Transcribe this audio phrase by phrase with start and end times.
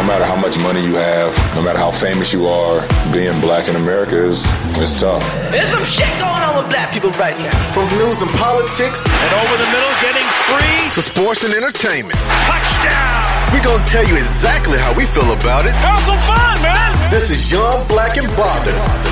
[0.00, 2.80] no matter how much money you have, no matter how famous you are,
[3.12, 4.48] being black in America is
[4.80, 5.20] it's tough.
[5.52, 7.52] There's some shit going on with black people right now.
[7.76, 12.16] From news and politics and over the middle, getting free to sports and entertainment.
[12.48, 13.52] Touchdown!
[13.52, 15.72] We're gonna tell you exactly how we feel about it.
[15.84, 17.10] Have some fun, man!
[17.10, 19.09] This is Young Black and Bothered.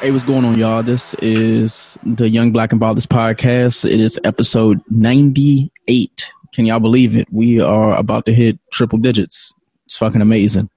[0.00, 0.82] Hey, what's going on, y'all?
[0.82, 3.84] This is the Young Black and Bothered podcast.
[3.84, 6.32] It is episode 98.
[6.54, 7.28] Can y'all believe it?
[7.30, 9.54] We are about to hit triple digits.
[9.84, 10.70] It's fucking amazing.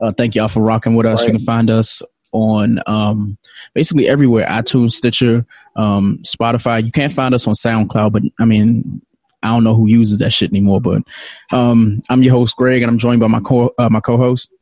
[0.00, 1.22] Uh, thank y'all for rocking with us.
[1.22, 1.26] Right.
[1.26, 3.36] You can find us on um,
[3.74, 6.84] basically everywhere iTunes, Stitcher, um, Spotify.
[6.84, 9.02] You can't find us on SoundCloud, but I mean,
[9.42, 10.80] I don't know who uses that shit anymore.
[10.80, 11.02] But
[11.50, 14.52] um, I'm your host, Greg, and I'm joined by my co uh, my co-host.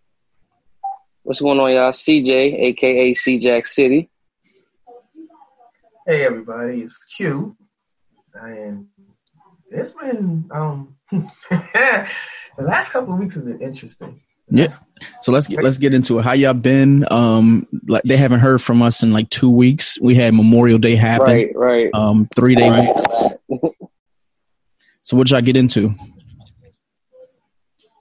[1.26, 1.90] What's going on, y'all?
[1.90, 4.08] CJ, aka C Jack City.
[6.06, 7.56] Hey, everybody, it's Q,
[8.34, 8.86] and
[9.68, 12.06] it's been um the
[12.58, 14.20] last couple of weeks have been interesting.
[14.50, 14.68] Yeah.
[15.20, 16.22] So let's get let's get into it.
[16.22, 17.05] How y'all been?
[17.10, 20.00] Um, like they haven't heard from us in like two weeks.
[20.00, 21.27] We had Memorial Day happen.
[21.27, 21.90] Right, right.
[21.92, 22.70] Um, three day.
[22.70, 22.96] Right.
[25.02, 25.92] so what did y'all get into?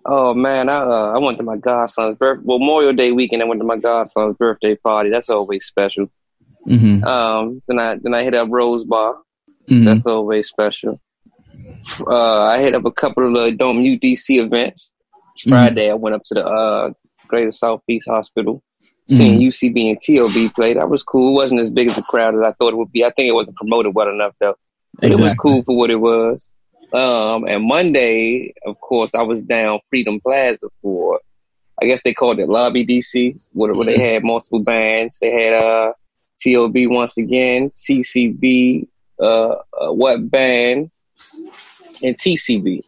[0.05, 3.41] Oh man, I uh, I went to my godson's birth well, Memorial Day weekend.
[3.41, 5.09] I went to my godson's birthday party.
[5.09, 6.11] That's always special.
[6.67, 7.03] Mm-hmm.
[7.03, 9.15] Um, then I then I hit up Rose Bar.
[9.67, 9.85] Mm-hmm.
[9.85, 11.01] That's always special.
[11.99, 14.93] Uh, I hit up a couple of the Don't Mute DC events.
[15.39, 15.49] Mm-hmm.
[15.49, 15.93] Friday, mm-hmm.
[15.93, 16.91] I went up to the uh,
[17.27, 18.61] Greater Southeast Hospital,
[19.09, 19.47] seeing mm-hmm.
[19.47, 20.75] UCB and TLB play.
[20.75, 21.31] That was cool.
[21.31, 23.03] It wasn't as big as a crowd as I thought it would be.
[23.03, 24.55] I think it wasn't promoted well enough though.
[24.99, 25.25] But exactly.
[25.25, 26.54] it was cool for what it was.
[26.93, 31.19] Um, and Monday, of course, I was down Freedom Plaza for,
[31.81, 35.17] I guess they called it Lobby DC, where, where they had multiple bands.
[35.19, 35.93] They had uh,
[36.45, 38.87] TLB once again, CCB,
[39.19, 39.55] uh, uh,
[39.91, 40.91] What Band,
[42.03, 42.83] and TCB.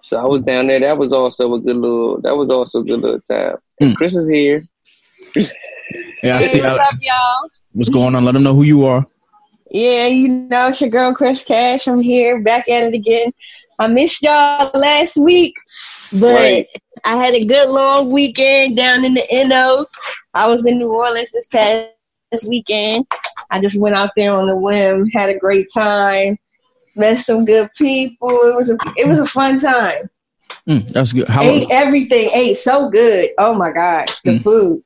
[0.00, 0.80] So I was down there.
[0.80, 2.20] That was also a good little.
[2.20, 3.56] That was also a good little time.
[3.80, 3.96] Mm.
[3.96, 4.62] Chris is here.
[6.22, 6.60] yeah, I see.
[6.60, 7.48] What's up, y'all?
[7.72, 8.24] What's going on?
[8.24, 9.06] Let them know who you are.
[9.74, 11.88] Yeah, you know, it's your girl Chris Cash.
[11.88, 13.32] I'm here, back at it again.
[13.76, 15.52] I missed y'all last week,
[16.12, 16.68] but right.
[17.02, 19.86] I had a good long weekend down in the NO.
[20.32, 21.88] I was in New Orleans this past
[22.46, 23.06] weekend.
[23.50, 26.38] I just went out there on the whim, had a great time,
[26.94, 28.30] met some good people.
[28.30, 30.08] It was a it was a fun time.
[30.68, 31.26] Mm, that's good.
[31.26, 33.30] How ate everything, ate so good.
[33.38, 34.42] Oh my god, the mm.
[34.44, 34.84] food.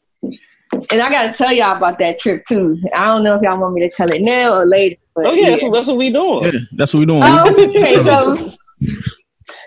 [0.91, 2.79] And I got to tell y'all about that trip too.
[2.95, 4.97] I don't know if y'all want me to tell it now or later.
[5.17, 5.51] oh yeah, yeah.
[5.51, 6.45] That's, what, that's, what, we doing.
[6.45, 7.23] Yeah, that's what we doing.
[7.25, 8.53] Oh, okay, so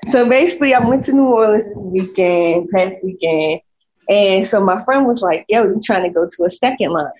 [0.08, 3.62] so basically, I went to New Orleans this weekend, past weekend,
[4.10, 7.12] and so my friend was like, "Yo, you trying to go to a second line?"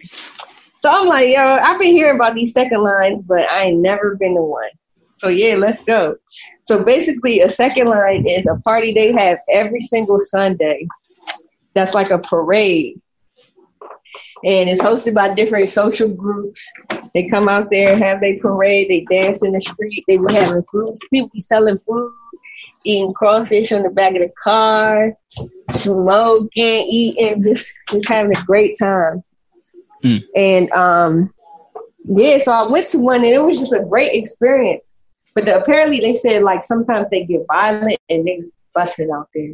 [0.82, 4.16] So I'm like, "Yo, I've been hearing about these second lines, but I ain't never
[4.16, 4.70] been to one."
[5.16, 6.16] So yeah, let's go.
[6.66, 10.88] So basically, a second line is a party they have every single Sunday.
[11.74, 13.01] That's like a parade
[14.44, 16.66] and it's hosted by different social groups.
[17.14, 20.64] They come out there, have their parade, they dance in the street, they be having
[20.72, 22.14] food, people be selling food,
[22.84, 25.14] eating crawfish on the back of the car,
[25.72, 29.24] smoking, eating, just just having a great time.
[30.04, 30.24] Mm.
[30.36, 31.34] And um,
[32.06, 35.00] yeah, so I went to one and it was just a great experience.
[35.36, 39.30] But the, apparently they said like sometimes they get violent and they just busted out
[39.34, 39.54] there.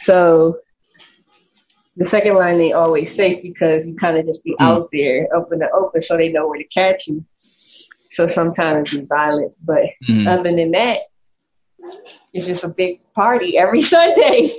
[0.00, 0.58] So
[2.00, 4.64] the second line ain't always safe because you kind of just be mm.
[4.64, 7.22] out there up in the open so they know where to catch you.
[7.40, 10.26] So sometimes it's violence, but mm.
[10.26, 11.00] other than that,
[12.32, 14.50] it's just a big party every Sunday.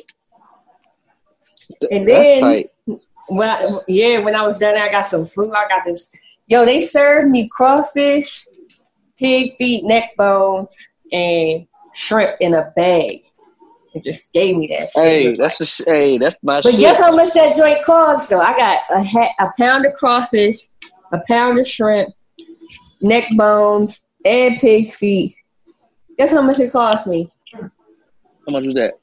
[1.90, 2.66] And then
[3.28, 5.52] when I, yeah, when I was done, I got some food.
[5.52, 6.12] I got this.
[6.46, 8.46] Yo, they served me crawfish,
[9.18, 10.78] pig feet, neck bones,
[11.12, 13.24] and shrimp in a bag.
[13.94, 14.90] It just gave me that.
[14.96, 16.62] Hey, that's the hey, that's my.
[16.62, 16.80] But shit.
[16.80, 18.30] guess how much that joint cost?
[18.30, 20.70] Though I got a ha- a pound of crawfish,
[21.12, 22.14] a pound of shrimp,
[23.02, 25.36] neck bones, and pig feet.
[26.18, 27.30] Guess how much it cost me?
[27.54, 27.70] How
[28.50, 28.94] much was that?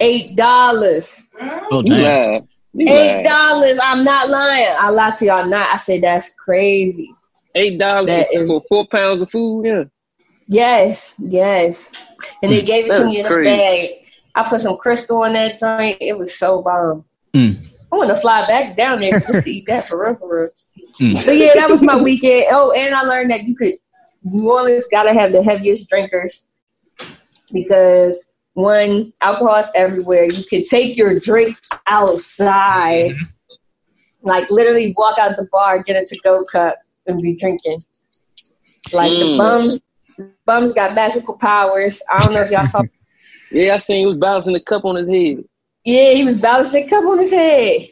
[0.00, 1.22] Eight dollars.
[1.40, 2.40] Oh, yeah.
[2.78, 3.78] Eight dollars.
[3.82, 4.74] I'm not lying.
[4.78, 5.72] I lie to y'all not.
[5.72, 7.14] I said that's crazy.
[7.54, 8.10] Eight dollars
[8.46, 9.64] for four pounds of food.
[9.64, 9.84] Yeah.
[10.48, 11.90] Yes, yes.
[12.42, 13.90] And they gave it to me in a bag.
[14.34, 15.98] I put some crystal in that joint.
[16.00, 17.04] It was so bomb.
[17.34, 17.66] Mm.
[17.92, 20.50] I want to fly back down there just to eat that for real, for real.
[21.00, 21.16] Mm.
[21.16, 22.46] So yeah, that was my weekend.
[22.50, 23.74] Oh, and I learned that you could
[24.24, 26.48] New Orleans gotta have the heaviest drinkers
[27.52, 30.24] because one, alcohol is everywhere.
[30.24, 31.56] You can take your drink
[31.86, 33.16] outside,
[34.22, 37.80] like literally walk out the bar, get a to go cup, and be drinking.
[38.92, 39.18] Like mm.
[39.18, 39.82] the bums,
[40.46, 42.02] bums got magical powers.
[42.10, 42.82] I don't know if y'all saw.
[43.50, 45.44] yeah, I seen he was balancing the cup on his head.
[45.84, 47.88] Yeah, he was balancing the cup on his head.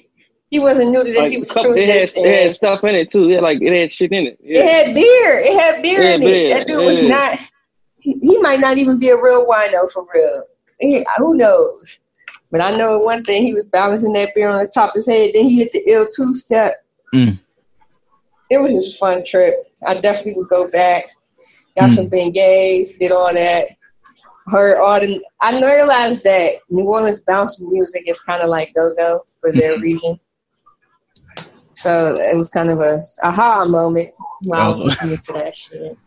[0.51, 1.17] He wasn't new to this.
[1.17, 3.29] Like, he was cup, it, had, it had stuff in it too.
[3.29, 4.39] Yeah, like it had shit in it.
[4.43, 4.63] Yeah.
[4.63, 5.39] It had beer.
[5.39, 6.47] It had beer in beer.
[6.47, 6.59] it.
[6.59, 6.87] That dude yeah.
[6.87, 7.39] was not.
[7.99, 10.45] He, he, might not even be a real wino for real.
[10.81, 12.03] He, who knows?
[12.51, 15.09] But I know one thing: he was balancing that beer on the top of his
[15.09, 15.31] head.
[15.35, 16.85] Then he hit the L two step.
[17.15, 17.39] Mm.
[18.51, 19.55] It was just a fun trip.
[19.87, 21.05] I definitely would go back.
[21.79, 21.95] Got mm.
[21.95, 23.69] some beignets, did all that.
[24.47, 25.23] Heard all the.
[25.41, 29.79] I realized that New Orleans bounce music is kind of like go go for their
[29.81, 30.17] region.
[31.75, 34.11] So it was kind of a aha moment
[34.43, 34.85] while I was oh.
[34.85, 35.99] listening to that shit.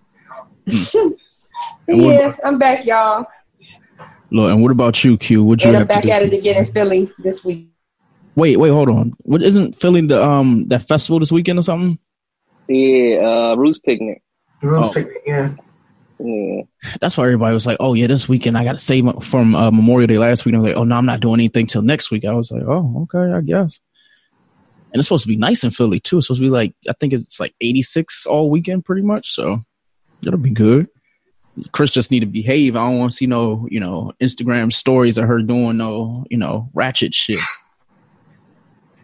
[0.69, 1.09] Hmm.
[1.87, 3.25] yeah, I'm back, y'all.
[4.29, 5.43] Lord, and what about you, Q?
[5.43, 7.69] What you and I'm back at it again in Philly this week.
[8.35, 9.13] Wait, wait, hold on.
[9.19, 11.99] What isn't Philly the um that festival this weekend or something?
[12.67, 14.23] Yeah, uh Roots Picnic.
[14.63, 14.93] Roots oh.
[14.93, 15.53] Picnic, yeah.
[16.19, 16.61] Yeah.
[17.01, 19.71] That's why everybody was like, "Oh yeah, this weekend I got to save from uh,
[19.71, 21.81] Memorial Day last week." And I was like, "Oh no, I'm not doing anything till
[21.81, 23.81] next week." I was like, "Oh okay, I guess."
[24.93, 26.19] and it's supposed to be nice in Philly too.
[26.19, 29.31] It's supposed to be like I think it's like 86 all weekend pretty much.
[29.33, 29.59] So
[30.21, 30.87] it'll be good.
[31.71, 32.75] Chris just need to behave.
[32.75, 36.37] I don't want to see no, you know, Instagram stories of her doing no, you
[36.37, 37.39] know, ratchet shit.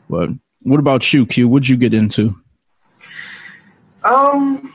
[0.09, 0.29] But
[0.61, 1.47] what about you, Q?
[1.47, 2.35] What'd you get into?
[4.03, 4.73] Um,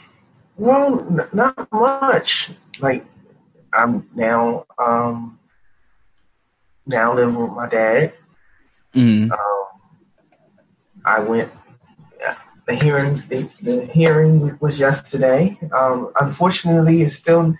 [0.56, 2.50] well, n- not much.
[2.80, 3.04] Like,
[3.72, 5.38] I'm now, um,
[6.86, 8.14] now living with my dad.
[8.94, 9.30] Mm.
[9.32, 9.66] Um,
[11.04, 11.52] I went.
[12.66, 15.58] The hearing, the, the hearing was yesterday.
[15.76, 17.54] Um, unfortunately, it's still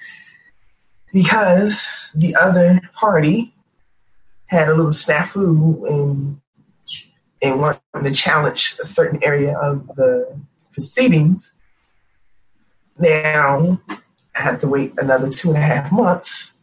[1.13, 3.55] because the other party
[4.47, 6.41] had a little snafu and
[7.43, 10.41] and wanted to challenge a certain area of the
[10.73, 11.54] proceedings.
[12.99, 13.81] Now
[14.35, 16.55] I have to wait another two and a half months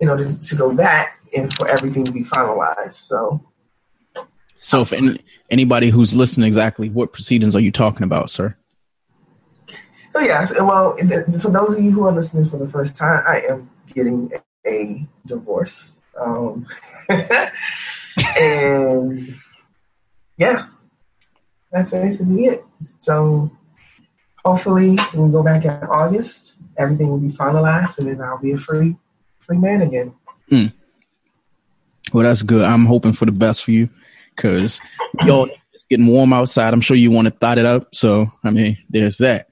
[0.00, 2.94] in order to go back and for everything to be finalized.
[2.94, 3.44] So
[4.60, 5.20] so, if any,
[5.50, 8.56] anybody who's listening, exactly what proceedings are you talking about, sir?
[10.10, 10.96] So yes, well,
[11.40, 14.32] for those of you who are listening for the first time, I am getting
[14.66, 16.66] a divorce, um,
[18.36, 19.36] and
[20.38, 20.66] yeah,
[21.70, 22.64] that's basically it.
[22.98, 23.50] So
[24.44, 26.54] hopefully, when we'll go back in August.
[26.76, 28.96] Everything will be finalized, and then I'll be a free
[29.40, 30.14] free man again.
[30.50, 30.72] Mm.
[32.12, 32.64] Well, that's good.
[32.64, 33.88] I'm hoping for the best for you
[34.34, 34.80] because
[35.24, 36.72] yo, it's getting warm outside.
[36.72, 37.94] I'm sure you want to thought it up.
[37.94, 39.48] So I mean, there's that.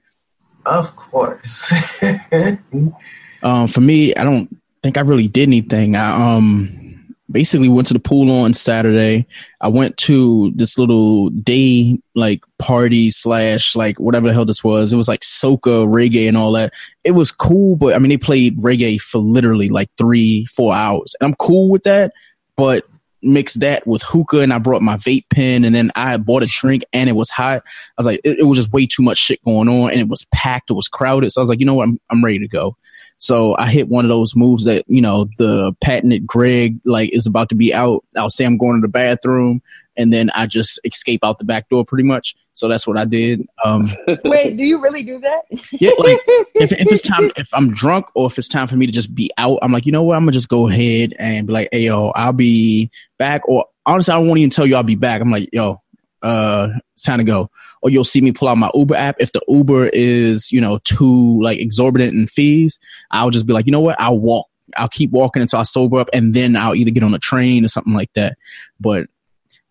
[0.65, 2.01] Of course.
[3.43, 5.95] um, for me, I don't think I really did anything.
[5.95, 6.86] I um
[7.31, 9.27] basically went to the pool on Saturday.
[9.59, 14.93] I went to this little day like party slash like whatever the hell this was.
[14.93, 16.73] It was like soca, reggae, and all that.
[17.03, 21.15] It was cool, but I mean they played reggae for literally like three, four hours.
[21.19, 22.13] And I'm cool with that,
[22.55, 22.85] but
[23.21, 26.47] mix that with hookah and I brought my vape pen and then I bought a
[26.47, 27.63] drink and it was hot.
[27.65, 30.07] I was like, it, it, was just way too much shit going on and it
[30.07, 30.69] was packed.
[30.69, 31.31] It was crowded.
[31.31, 31.87] So I was like, you know what?
[31.87, 32.77] I'm, I'm ready to go.
[33.17, 37.25] So I hit one of those moves that, you know, the patented Greg like is
[37.25, 38.03] about to be out.
[38.15, 39.61] I'll say I'm going to the bathroom
[39.97, 42.35] and then I just escape out the back door pretty much.
[42.53, 43.45] So that's what I did.
[43.65, 43.81] Um,
[44.23, 45.41] Wait, do you really do that?
[45.73, 46.19] yeah, like
[46.55, 49.13] if, if it's time, if I'm drunk or if it's time for me to just
[49.13, 50.15] be out, I'm like, you know what?
[50.15, 53.47] I'm gonna just go ahead and be like, hey, yo, I'll be back.
[53.49, 55.21] Or honestly, I won't even tell you I'll be back.
[55.21, 55.81] I'm like, yo,
[56.21, 57.49] uh, it's time to go.
[57.81, 59.17] Or you'll see me pull out my Uber app.
[59.19, 62.79] If the Uber is, you know, too like exorbitant in fees,
[63.11, 63.99] I'll just be like, you know what?
[63.99, 64.47] I'll walk.
[64.75, 67.63] I'll keep walking until I sober up, and then I'll either get on a train
[67.63, 68.37] or something like that.
[68.79, 69.07] But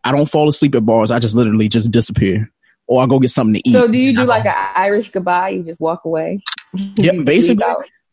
[0.04, 1.10] I don't fall asleep at bars.
[1.10, 2.50] I just literally just disappear,
[2.86, 3.72] or i'll go get something to eat.
[3.72, 5.50] So do you do like an Irish goodbye?
[5.50, 6.40] You just walk away.
[6.96, 7.64] Yeah, basically.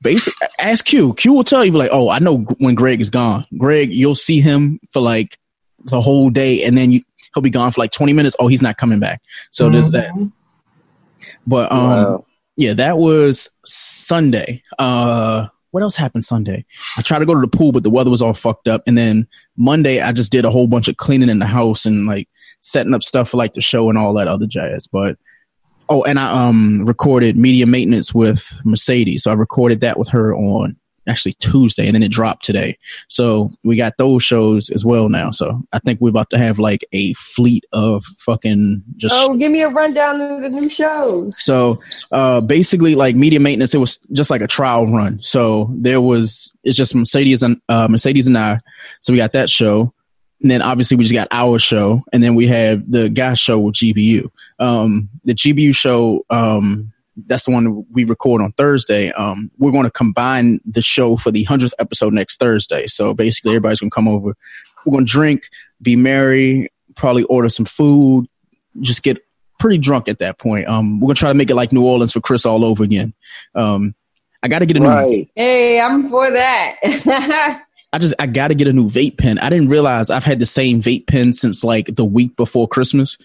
[0.01, 1.13] Basic, ask Q.
[1.13, 3.45] Q will tell you like, oh, I know when Greg is gone.
[3.57, 5.37] Greg, you'll see him for like
[5.85, 7.01] the whole day, and then you
[7.33, 8.35] he'll be gone for like twenty minutes.
[8.39, 9.21] Oh, he's not coming back.
[9.51, 9.73] So mm-hmm.
[9.73, 10.09] there's that.
[10.09, 10.27] Mm-hmm.
[11.47, 12.25] But um, wow.
[12.57, 14.63] yeah, that was Sunday.
[14.77, 16.65] Uh, what else happened Sunday?
[16.97, 18.83] I tried to go to the pool, but the weather was all fucked up.
[18.85, 22.05] And then Monday, I just did a whole bunch of cleaning in the house and
[22.05, 22.29] like
[22.61, 24.85] setting up stuff for like the show and all that other jazz.
[24.85, 25.17] But
[25.89, 30.35] oh, and I um recorded media maintenance with Mercedes, so I recorded that with her
[30.35, 32.77] on actually Tuesday, and then it dropped today.
[33.07, 35.31] So we got those shows as well now.
[35.31, 39.15] So I think we're about to have like a fleet of fucking just.
[39.17, 41.41] Oh, give me a rundown of the new shows.
[41.43, 41.79] So
[42.11, 45.21] uh, basically, like media maintenance, it was just like a trial run.
[45.21, 48.59] So there was it's just Mercedes and uh, Mercedes and I.
[48.99, 49.93] So we got that show.
[50.41, 53.59] And then obviously we just got our show, and then we have the guy show
[53.59, 54.29] with GBU.
[54.59, 59.11] Um, the GBU show, um, that's the one we record on Thursday.
[59.11, 62.87] Um, we're going to combine the show for the hundredth episode next Thursday.
[62.87, 64.35] So basically, everybody's going to come over.
[64.85, 65.49] We're going to drink,
[65.81, 68.25] be merry, probably order some food,
[68.81, 69.19] just get
[69.59, 70.67] pretty drunk at that point.
[70.67, 73.13] Um, we're gonna try to make it like New Orleans for Chris all over again.
[73.55, 73.95] Um,
[74.41, 75.07] I got to get a right.
[75.07, 75.25] new.
[75.35, 76.75] Hey, I'm for that.
[77.93, 79.39] I just I got to get a new vape pen.
[79.39, 83.17] I didn't realize I've had the same vape pen since like the week before Christmas,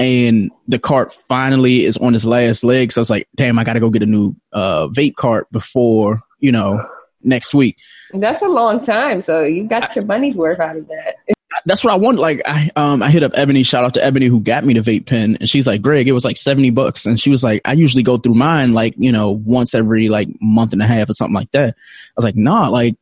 [0.00, 2.90] and the cart finally is on its last leg.
[2.90, 5.46] So I was like, damn, I got to go get a new uh, vape cart
[5.52, 6.84] before you know
[7.22, 7.76] next week.
[8.12, 9.22] That's a long time.
[9.22, 11.16] So you got I, your money's worth out of that
[11.64, 12.18] that's what I want.
[12.18, 14.80] Like I um I hit up Ebony, shout out to Ebony who got me the
[14.80, 17.06] vape pen and she's like, Greg, it was like 70 bucks.
[17.06, 20.28] And she was like, I usually go through mine like, you know, once every like
[20.40, 21.74] month and a half or something like that.
[21.76, 22.96] I was like, nah, like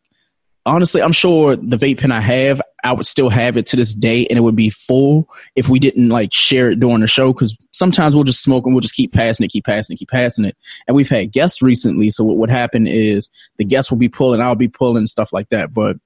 [0.69, 3.95] honestly, I'm sure the vape pen I have, I would still have it to this
[3.95, 7.33] day and it would be full if we didn't like share it during the show.
[7.33, 10.11] Cause sometimes we'll just smoke and we'll just keep passing it, keep passing it, keep
[10.11, 10.57] passing it.
[10.87, 12.11] And we've had guests recently.
[12.11, 15.49] So what would happen is the guests will be pulling, I'll be pulling stuff like
[15.49, 15.73] that.
[15.73, 15.97] But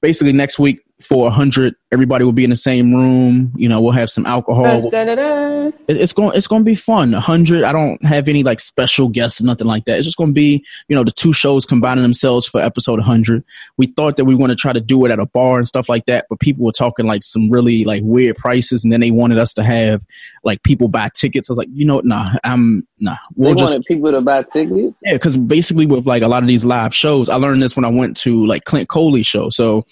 [0.00, 3.52] basically next week for a hundred, everybody will be in the same room.
[3.54, 4.88] You know, we'll have some alcohol.
[4.88, 7.12] Da, da, da, it's going it's going to be fun.
[7.12, 7.64] A hundred.
[7.64, 9.98] I don't have any like special guests or nothing like that.
[9.98, 13.44] It's just going to be you know the two shows combining themselves for episode hundred.
[13.76, 15.88] We thought that we want to try to do it at a bar and stuff
[15.88, 19.10] like that, but people were talking like some really like weird prices, and then they
[19.10, 20.04] wanted us to have
[20.44, 21.50] like people buy tickets.
[21.50, 23.16] I was like, you know, nah, I'm nah.
[23.34, 24.98] We'll they just, wanted people to buy tickets.
[25.02, 27.84] Yeah, because basically with like a lot of these live shows, I learned this when
[27.84, 29.50] I went to like Clint Coley's show.
[29.50, 29.84] So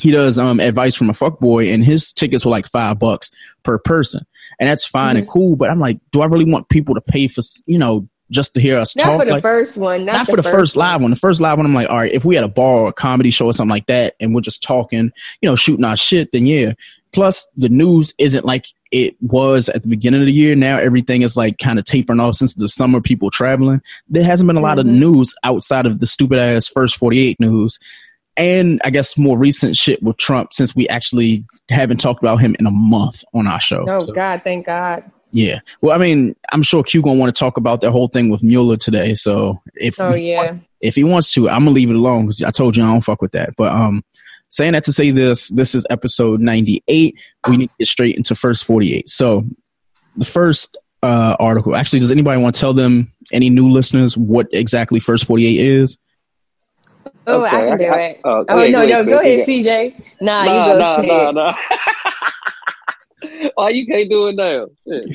[0.00, 3.30] he does um advice from a fuck boy and his tickets were like five bucks
[3.62, 4.26] per person.
[4.60, 5.18] And that's fine mm-hmm.
[5.18, 8.08] and cool but i'm like do i really want people to pay for you know
[8.30, 9.20] just to hear us not talk?
[9.20, 11.10] for the like, first one not, not for the, first, first live one.
[11.10, 12.92] The first live one i'm like all right if we had a bar or a
[12.92, 15.10] comedy show or something like that and we're just talking
[15.40, 16.72] you know shooting our shit then yeah.
[17.14, 20.56] Plus the news isn't like it was at the beginning of the year.
[20.56, 23.80] Now everything is like kind of tapering off since the summer people traveling.
[24.08, 24.88] There hasn't been a lot mm-hmm.
[24.88, 27.78] of news outside of the stupid ass first 48 news
[28.36, 32.56] and I guess more recent shit with Trump since we actually haven't talked about him
[32.58, 33.84] in a month on our show.
[33.88, 35.10] Oh so, God, thank God.
[35.30, 35.60] Yeah.
[35.80, 38.42] Well, I mean, I'm sure Q gonna want to talk about that whole thing with
[38.42, 39.14] Mueller today.
[39.14, 42.50] So if oh yeah, if he wants to, I'm gonna leave it alone because I
[42.50, 43.50] told you I don't fuck with that.
[43.56, 44.04] But um,
[44.48, 47.16] saying that to say this, this is episode 98.
[47.48, 49.08] We need to get straight into first 48.
[49.08, 49.44] So
[50.16, 51.76] the first uh, article.
[51.76, 55.98] Actually, does anybody want to tell them any new listeners what exactly first 48 is?
[57.26, 57.56] Oh, okay.
[57.56, 57.90] I can do it.
[57.90, 60.20] I, oh, oh no, no, go ahead, CJ.
[60.20, 61.08] Nah, nah, you go nah, ahead.
[61.08, 61.54] Nah, nah,
[63.54, 64.66] Why you can't do it now?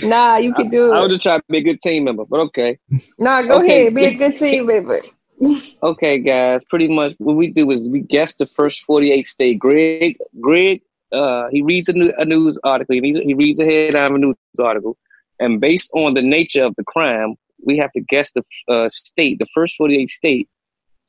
[0.08, 0.98] Nah, you can do I, it.
[0.98, 2.80] I would just try to be a good team member, but okay.
[3.20, 3.82] Nah, go okay.
[3.82, 5.02] ahead, be a good team member.
[5.84, 6.62] okay, guys.
[6.70, 9.60] Pretty much what we do is we guess the first forty-eight state.
[9.60, 10.82] Greg, Greg,
[11.12, 12.96] uh, he reads a, new, a news article.
[12.96, 14.98] He reads, he reads a headline of a news article,
[15.40, 19.40] and based on the nature of the crime, we have to guess the uh, state,
[19.40, 20.50] the first forty-eight state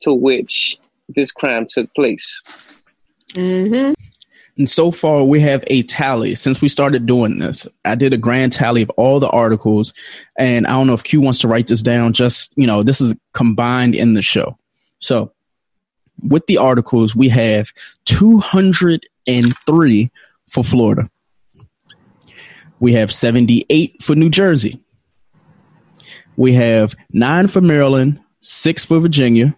[0.01, 0.77] to which
[1.09, 2.41] this crime took place.
[3.33, 3.93] Mm-hmm.
[4.57, 7.65] And so far, we have a tally since we started doing this.
[7.85, 9.93] I did a grand tally of all the articles,
[10.37, 12.13] and I don't know if Q wants to write this down.
[12.13, 14.57] Just you know, this is combined in the show.
[14.99, 15.31] So,
[16.21, 17.71] with the articles, we have
[18.05, 20.11] 203
[20.47, 21.09] for Florida.
[22.79, 24.79] We have 78 for New Jersey.
[26.35, 29.55] We have nine for Maryland, six for Virginia,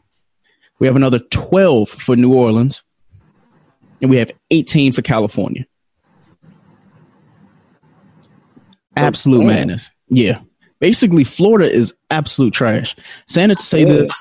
[0.83, 2.83] we have another 12 for New Orleans.
[4.01, 5.65] And we have 18 for California.
[8.97, 9.91] Absolute madness.
[10.09, 10.41] Yeah.
[10.81, 12.97] Basically, Florida is absolute trash.
[13.25, 14.13] Santa to say this.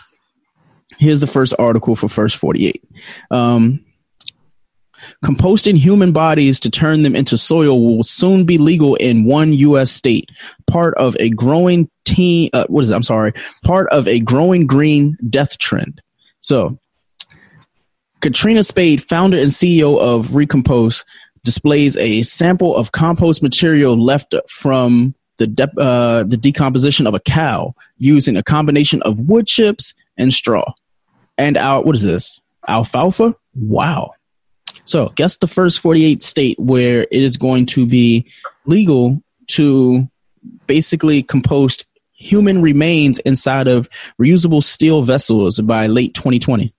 [1.00, 2.80] Here's the first article for First 48.
[3.32, 3.84] Um,
[5.24, 9.90] composting human bodies to turn them into soil will soon be legal in one U.S.
[9.90, 10.30] state,
[10.68, 12.50] part of a growing teen.
[12.52, 12.94] Uh, what is it?
[12.94, 13.32] I'm sorry,
[13.64, 16.00] part of a growing green death trend.
[16.42, 16.78] So,
[18.20, 21.04] Katrina Spade, founder and CEO of Recompose,
[21.44, 27.20] displays a sample of compost material left from the de- uh, the decomposition of a
[27.20, 30.72] cow using a combination of wood chips and straw.
[31.38, 32.40] And our what is this?
[32.68, 33.34] Alfalfa?
[33.54, 34.12] Wow.
[34.84, 38.26] So, guess the first 48 state where it is going to be
[38.66, 40.08] legal to
[40.66, 41.86] basically compost
[42.22, 43.88] human remains inside of
[44.20, 46.72] reusable steel vessels by late 2020.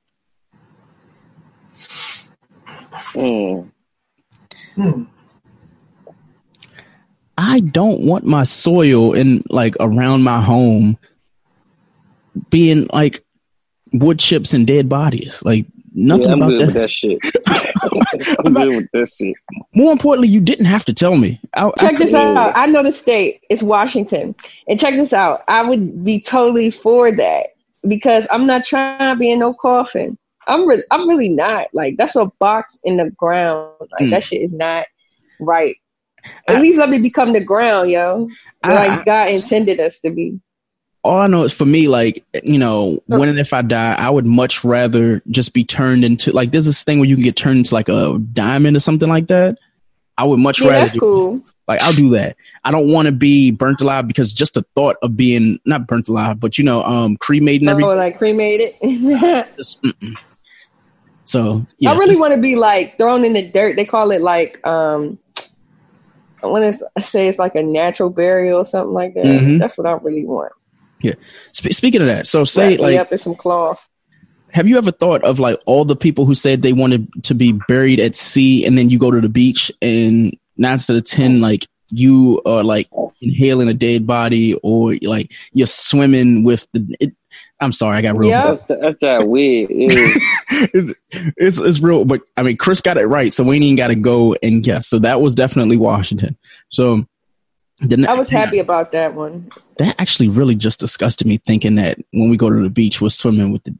[3.13, 3.69] Mm.
[4.75, 5.03] Hmm.
[7.37, 10.97] I don't want my soil in like around my home
[12.49, 13.23] being like
[13.91, 15.43] wood chips and dead bodies.
[15.43, 16.65] Like Nothing yeah, I'm about good that.
[16.65, 17.19] with that shit.
[18.45, 19.35] I'm good with that shit.
[19.75, 21.39] More importantly, you didn't have to tell me.
[21.53, 22.53] I, check I this out.
[22.55, 23.41] I know the state.
[23.49, 24.35] It's Washington.
[24.67, 25.43] And check this out.
[25.47, 27.47] I would be totally for that
[27.87, 30.17] because I'm not trying to be in no coffin.
[30.47, 31.67] I'm re- I'm really not.
[31.73, 33.71] Like that's a box in the ground.
[33.79, 34.09] Like mm.
[34.09, 34.87] that shit is not
[35.39, 35.75] right.
[36.47, 38.29] At I, least let me become the ground, yo.
[38.65, 40.39] Like God intended us to be
[41.03, 44.09] all I know is for me, like, you know, when and if I die, I
[44.09, 47.35] would much rather just be turned into like there's this thing where you can get
[47.35, 49.57] turned into like a diamond or something like that.
[50.17, 51.41] I would much yeah, rather that's cool.
[51.67, 52.37] Like I'll do that.
[52.63, 56.07] I don't want to be burnt alive because just the thought of being not burnt
[56.07, 57.91] alive, but you know, um, cremated and everything.
[57.91, 58.75] Oh, like cremated.
[59.57, 59.85] just,
[61.25, 63.75] so yeah, I really want to be like thrown in the dirt.
[63.75, 65.17] They call it like um,
[66.41, 69.25] I want to say it's like a natural burial or something like that.
[69.25, 69.57] Mm-hmm.
[69.57, 70.51] That's what I really want.
[71.03, 71.13] Yeah.
[71.51, 73.87] Sp- speaking of that, so say Wrap like up in some cloth.
[74.51, 77.59] Have you ever thought of like all the people who said they wanted to be
[77.67, 81.41] buried at sea, and then you go to the beach, and nine out of ten,
[81.41, 82.89] like you are like
[83.21, 86.95] inhaling a dead body, or like you're swimming with the.
[86.99, 87.15] It,
[87.59, 88.29] I'm sorry, I got real.
[88.29, 89.69] Yeah, that's, that's that weird.
[89.71, 93.75] it's, it's it's real, but I mean, Chris got it right, so we ain't even
[93.75, 94.87] got to go and guess.
[94.87, 96.37] So that was definitely Washington.
[96.69, 97.05] So
[97.81, 99.49] I was happy about that one.
[99.77, 103.09] That actually really just disgusted me thinking that when we go to the beach, we're
[103.09, 103.75] swimming with the.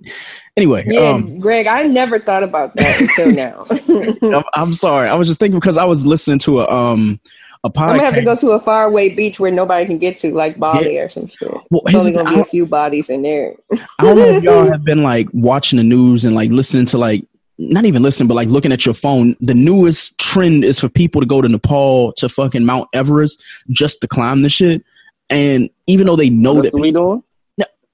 [0.58, 3.32] Anyway, yeah, um, Greg, I never thought about that until
[4.24, 4.36] now.
[4.38, 5.10] I'm, I'm, sorry.
[5.10, 7.20] I was just thinking because I was listening to a um
[7.64, 7.82] a podcast.
[7.82, 10.60] I'm gonna have to go to a faraway beach where nobody can get to, like
[10.60, 11.02] Bali yeah.
[11.02, 11.52] or some shit.
[11.70, 13.56] Well, There's only gonna be a few bodies in there.
[14.00, 16.98] I don't know if y'all have been like watching the news and like listening to
[16.98, 17.26] like
[17.58, 21.22] not even listening, but like looking at your phone, the newest trend is for people
[21.22, 24.84] to go to Nepal to fucking Mount Everest just to climb the shit.
[25.30, 27.24] And even though they know That's that we doing,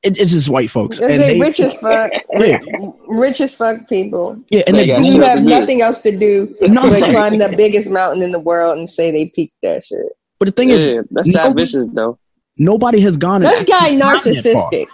[0.01, 0.99] it, it's just white folks.
[0.99, 2.59] and they, rich as fuck, yeah.
[3.07, 4.41] rich as fuck people.
[4.49, 7.01] Yeah, and they, they you have nothing else to do nothing.
[7.01, 10.05] but climb the biggest mountain in the world and say they peaked that shit.
[10.39, 12.17] But the thing yeah, is, that's not vicious though.
[12.61, 13.41] Nobody has gone.
[13.41, 14.87] That guy narcissistic.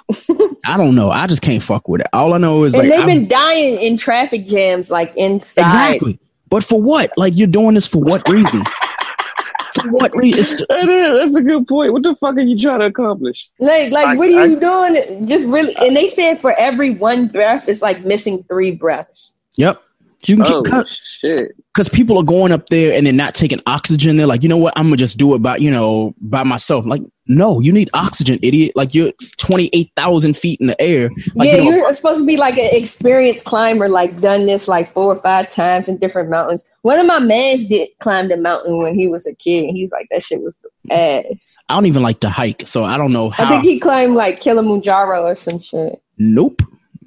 [0.66, 1.10] I don't know.
[1.10, 2.08] I just can't fuck with it.
[2.14, 5.64] All I know is and like they've been I'm, dying in traffic jams, like inside.
[5.64, 6.20] Exactly.
[6.48, 7.12] But for what?
[7.18, 8.64] Like you're doing this for what reason?
[9.74, 10.60] for what reason?
[10.70, 11.92] That's a good point.
[11.92, 13.50] What the fuck are you trying to accomplish?
[13.60, 15.28] Like, like, I, what are I, you doing?
[15.28, 19.40] Just really, and they said for every one breath, it's like missing three breaths.
[19.58, 19.82] Yep.
[20.28, 21.56] You can oh, cut shit.
[21.76, 24.16] Because people are going up there and they're not taking oxygen.
[24.16, 24.74] They're like, you know what?
[24.78, 26.86] I'm gonna just do it by you know by myself.
[26.86, 28.72] Like, no, you need oxygen, idiot.
[28.76, 31.10] Like you're twenty eight thousand feet in the air.
[31.36, 34.94] Like, yeah, you are supposed to be like an experienced climber, like done this like
[34.94, 36.70] four or five times in different mountains.
[36.84, 39.84] One of my mans did climb the mountain when he was a kid, and he
[39.84, 41.58] was like, that shit was ass.
[41.68, 43.46] I don't even like to hike, so I don't know how.
[43.46, 46.02] I think he climbed like Kilimanjaro or some shit.
[46.18, 46.62] Nope.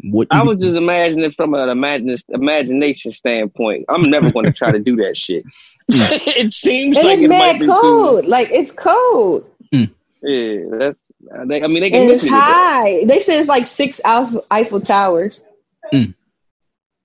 [0.04, 3.87] What I was just imagining from an imagination standpoint.
[3.88, 5.44] I'm never going to try to do that shit.
[5.88, 8.22] it seems and like it's it mad might cold.
[8.22, 8.30] Cool.
[8.30, 9.50] Like it's cold.
[9.72, 9.90] Mm.
[10.22, 11.02] Yeah, that's.
[11.34, 13.04] I mean, they can and it's high.
[13.04, 15.44] They say it's like six Eiffel, Eiffel Towers.
[15.92, 16.14] Mm.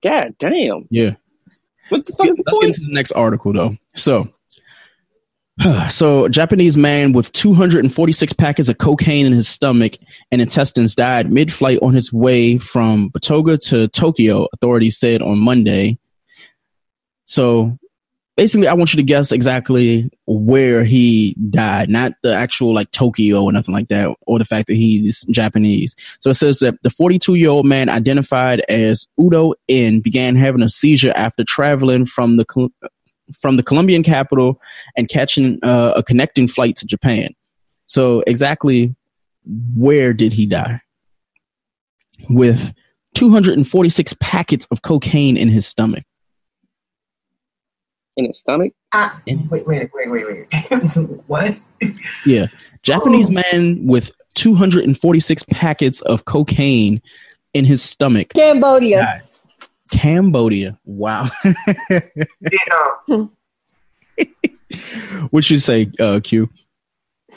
[0.02, 0.84] God damn.
[0.90, 1.14] Yeah.
[1.88, 2.26] What the fuck?
[2.26, 3.76] Let's, let's get into the next article though.
[3.94, 4.33] So,
[5.88, 9.94] so, Japanese man with 246 packets of cocaine in his stomach
[10.30, 15.98] and intestines died mid-flight on his way from Batoga to Tokyo, authorities said on Monday.
[17.24, 17.78] So,
[18.36, 23.44] basically, I want you to guess exactly where he died, not the actual like Tokyo
[23.44, 25.94] or nothing like that, or the fact that he's Japanese.
[26.20, 31.12] So it says that the 42-year-old man identified as Udo N began having a seizure
[31.14, 32.44] after traveling from the
[33.36, 34.60] from the Colombian capital
[34.96, 37.34] and catching uh, a connecting flight to Japan.
[37.86, 38.94] So, exactly
[39.76, 40.80] where did he die?
[42.28, 42.72] With
[43.14, 46.04] 246 packets of cocaine in his stomach.
[48.16, 48.72] In his stomach?
[48.92, 50.54] Ah, wait, wait, wait, wait, wait.
[51.26, 51.56] what?
[52.24, 52.46] Yeah.
[52.82, 53.42] Japanese oh.
[53.50, 57.02] man with 246 packets of cocaine
[57.52, 58.30] in his stomach.
[58.34, 59.02] Cambodia.
[59.02, 59.22] Died.
[59.90, 60.78] Cambodia.
[60.84, 61.28] Wow.
[62.40, 63.30] Vietnam.
[65.30, 66.48] what should you say, uh, Q?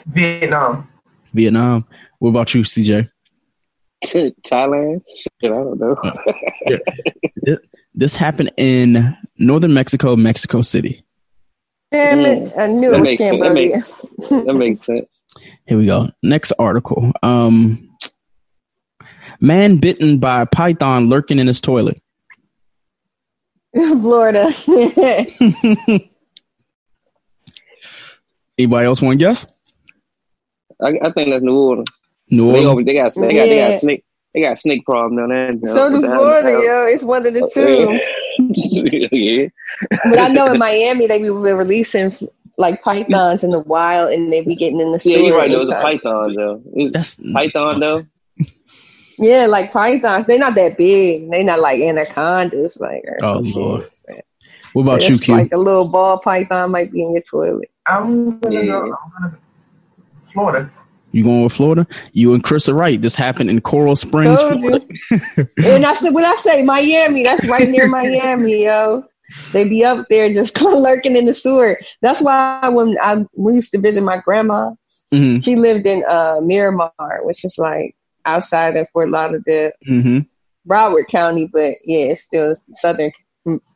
[0.06, 0.88] Vietnam.
[1.32, 1.84] Vietnam.
[2.18, 3.10] What about you, CJ?
[4.04, 5.02] Thailand.
[5.16, 5.92] Shit, I don't know.
[5.92, 6.12] Uh,
[6.66, 7.56] yeah.
[7.94, 11.04] this happened in northern Mexico, Mexico City.
[11.90, 12.52] Damn it!
[12.56, 13.70] I knew that it was Cambodia.
[13.70, 13.84] That
[14.28, 15.20] makes, that makes sense.
[15.66, 16.10] Here we go.
[16.22, 17.12] Next article.
[17.22, 17.96] Um,
[19.40, 22.00] man bitten by a python lurking in his toilet.
[24.00, 24.52] Florida.
[28.58, 29.46] Anybody else want to guess?
[30.82, 31.88] I, I, think that's New Orleans.
[32.30, 32.84] New Orleans.
[32.84, 33.44] They, they got they got, yeah.
[33.44, 34.04] they got snake.
[34.34, 35.52] they got snake problem down there.
[35.68, 36.86] So does Florida, yo.
[36.86, 38.00] It's one of the uh, two.
[39.12, 39.48] yeah.
[40.10, 42.16] But I know in Miami they be releasing
[42.56, 45.20] like pythons in the wild, and they be getting in the city.
[45.20, 45.26] yeah.
[45.26, 45.50] You're right.
[45.50, 46.62] Those are pythons though.
[46.90, 48.06] That's python though.
[49.18, 50.26] Yeah, like pythons.
[50.26, 51.30] They're not that big.
[51.30, 52.78] They're not like anacondas.
[52.80, 53.90] Like oh lord.
[54.08, 54.24] Shit.
[54.72, 55.34] What about you, Q?
[55.34, 57.70] Like a little ball python might be in your toilet.
[57.86, 58.66] I'm gonna yeah.
[58.66, 58.82] go.
[58.82, 59.38] I'm gonna
[60.32, 60.70] Florida.
[61.12, 61.86] You going with Florida?
[62.12, 63.00] You and Chris are right.
[63.00, 64.86] This happened in Coral Springs, Florida.
[65.64, 69.04] and I said, when I say Miami, that's right near Miami, yo.
[69.52, 71.80] They be up there just lurking in the sewer.
[72.02, 74.72] That's why when I we used to visit my grandma,
[75.12, 75.40] mm-hmm.
[75.40, 77.94] she lived in uh, Miramar, which is like
[78.28, 80.18] outside of Fort Lauderdale, mm-hmm.
[80.68, 83.10] Broward County, but yeah, it's still southern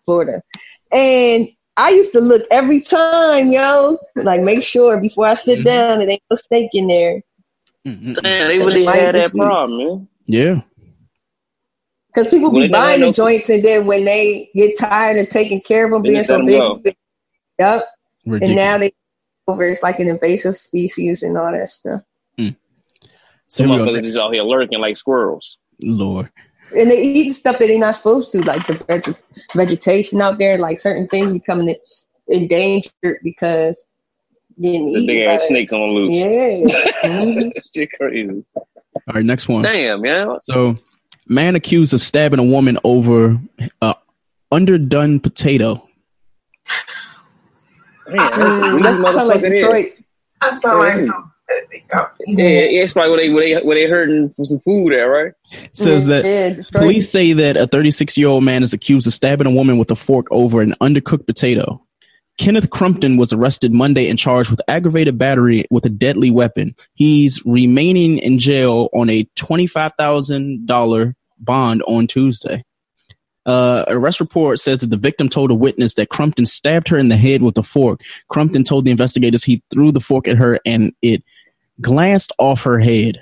[0.04, 0.42] Florida.
[0.90, 5.68] And I used to look every time, yo, like make sure before I sit mm-hmm.
[5.68, 7.22] down it ain't no snake in there.
[7.86, 8.12] Mm-hmm.
[8.12, 10.08] Damn, they really had that problem, man.
[10.26, 10.60] Yeah.
[12.08, 15.86] Because people be buying the joints, and then when they get tired of taking care
[15.86, 16.96] of them being so big, big,
[17.58, 17.86] yep.
[18.26, 18.50] Ridiculous.
[18.50, 18.92] And now they
[19.48, 22.02] over it's like an invasive species and all that stuff.
[23.52, 23.56] Mm.
[23.56, 25.58] Some motherfuckers just out here lurking like squirrels.
[25.82, 26.30] Lord.
[26.76, 29.16] And they eat stuff that they're not supposed to, like the veg-
[29.54, 31.76] vegetation out there, like certain things becoming
[32.28, 33.86] endangered because
[34.60, 36.08] getting the big ass snakes on the loose.
[36.08, 36.82] Yeah.
[37.04, 37.50] mm-hmm.
[37.74, 38.42] Shit crazy.
[38.56, 38.64] All
[39.14, 39.62] right, next one.
[39.62, 40.36] Damn, yeah.
[40.42, 40.76] So
[41.28, 43.40] Man accused of stabbing a woman over
[43.80, 43.94] a
[44.50, 45.88] underdone potato.
[48.08, 49.92] Man, that's like Detroit.
[50.40, 51.31] I saw like some.
[52.26, 55.32] Yeah, it's probably where they where they where they hurting for some food there, right?
[55.72, 59.46] Says that yeah, police say that a 36 year old man is accused of stabbing
[59.46, 61.84] a woman with a fork over an undercooked potato.
[62.38, 66.74] Kenneth Crumpton was arrested Monday and charged with aggravated battery with a deadly weapon.
[66.94, 72.64] He's remaining in jail on a $25,000 bond on Tuesday.
[73.44, 77.08] Uh, arrest report says that the victim told a witness that Crumpton stabbed her in
[77.08, 78.00] the head with a fork.
[78.28, 81.24] Crumpton told the investigators he threw the fork at her and it
[81.82, 83.20] glanced off her head.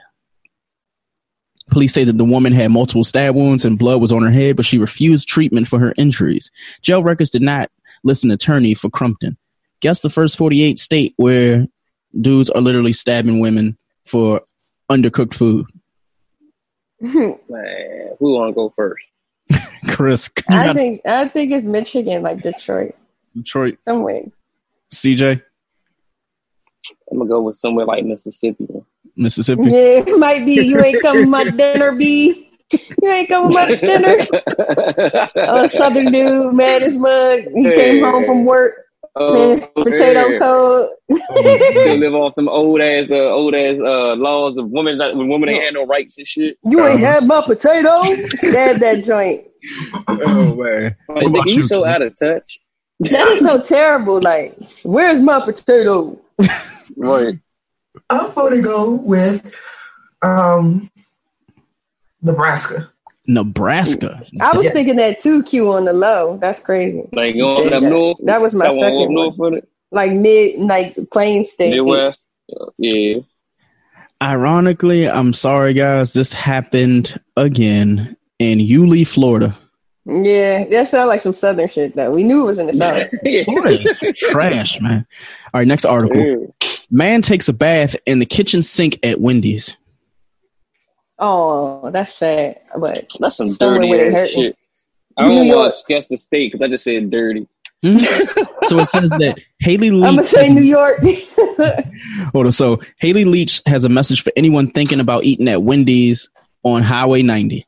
[1.71, 4.57] Police say that the woman had multiple stab wounds and blood was on her head,
[4.57, 6.51] but she refused treatment for her injuries.
[6.83, 7.71] Jail records did not
[8.03, 9.37] list an attorney for Crumpton.
[9.81, 11.67] Guess the first 48 state where
[12.21, 14.43] dudes are literally stabbing women for
[14.91, 15.67] undercooked food.
[17.01, 19.05] Man, who want to go first?
[19.89, 20.31] Chris.
[20.51, 22.95] I think I think it's Michigan, like Detroit.
[23.35, 23.79] Detroit.
[23.89, 24.25] Somewhere.
[24.93, 25.43] CJ.
[27.11, 28.67] I'm gonna go with somewhere like Mississippi.
[29.17, 29.71] Mississippi.
[29.71, 30.55] Yeah, it might be.
[30.55, 32.51] You ain't coming my dinner, B.
[33.03, 34.19] You ain't coming my dinner.
[35.35, 37.41] A southern dude, mad as mug.
[37.55, 37.75] He hey.
[37.75, 38.75] came home from work.
[39.17, 40.39] Oh, potato yeah.
[40.39, 40.91] code.
[41.11, 45.29] Still live off them old ass, uh, old ass uh, laws of women that when
[45.29, 46.59] women ain't had no rights and shit.
[46.63, 47.93] You ain't um, had my potato.
[48.53, 49.49] Dad, that joint.
[50.07, 52.61] Oh man, like, you so out of touch.
[53.01, 54.21] That is so terrible.
[54.21, 56.19] Like, where's my potato?
[56.97, 57.39] Right.
[58.09, 59.55] I'm gonna go with
[60.23, 60.91] um
[62.23, 62.93] Nebraska.
[63.27, 64.23] Nebraska.
[64.41, 64.73] I was yeah.
[64.73, 65.43] thinking that too.
[65.43, 66.39] Q on the low.
[66.39, 67.09] That's crazy.
[67.13, 67.89] Like going up that.
[67.89, 68.19] north.
[68.25, 69.33] That was my that second one.
[69.37, 69.61] one.
[69.91, 71.71] Like mid, like plain state.
[71.71, 72.21] Midwest.
[72.79, 73.21] Yeah.
[74.23, 76.13] Ironically, I'm sorry, guys.
[76.13, 79.57] This happened again in Yulee, Florida.
[80.07, 82.11] Yeah, that sounds like some southern shit though.
[82.11, 83.11] We knew it was in the south.
[84.31, 85.07] Trash, man.
[85.53, 86.55] All right, next article.
[86.91, 89.77] Man takes a bath in the kitchen sink at Wendy's.
[91.19, 92.61] Oh, that's sad.
[92.77, 94.57] But that's some dirty ass shit.
[95.19, 97.47] I don't want to guess the state because I just said dirty.
[97.85, 98.43] Mm-hmm.
[98.65, 100.05] so it says that Haley Leach.
[100.05, 101.01] I'm gonna say New York.
[102.33, 102.53] hold on.
[102.53, 106.29] So Haley Leach has a message for anyone thinking about eating at Wendy's
[106.63, 107.67] on Highway 90.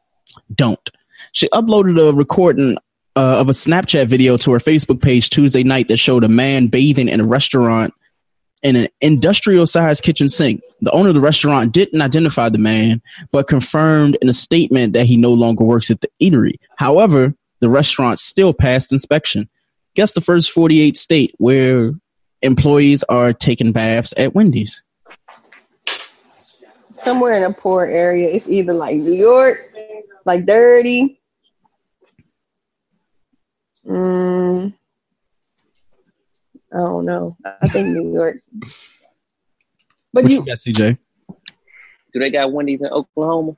[0.54, 0.90] Don't.
[1.32, 2.76] She uploaded a recording
[3.16, 6.68] uh, of a Snapchat video to her Facebook page Tuesday night that showed a man
[6.68, 7.94] bathing in a restaurant
[8.62, 10.62] in an industrial sized kitchen sink.
[10.82, 15.06] The owner of the restaurant didn't identify the man, but confirmed in a statement that
[15.06, 16.54] he no longer works at the eatery.
[16.76, 19.48] However, the restaurant still passed inspection.
[19.94, 21.92] Guess the first 48 state where
[22.42, 24.82] employees are taking baths at Wendy's.
[26.96, 28.28] Somewhere in a poor area.
[28.28, 29.74] It's either like New York,
[30.24, 31.20] like dirty.
[33.86, 34.72] Mm,
[36.72, 37.36] I don't know.
[37.44, 38.38] I think New York.
[40.12, 40.98] But what you, you got, CJ?
[42.12, 43.56] Do they got Wendy's in Oklahoma?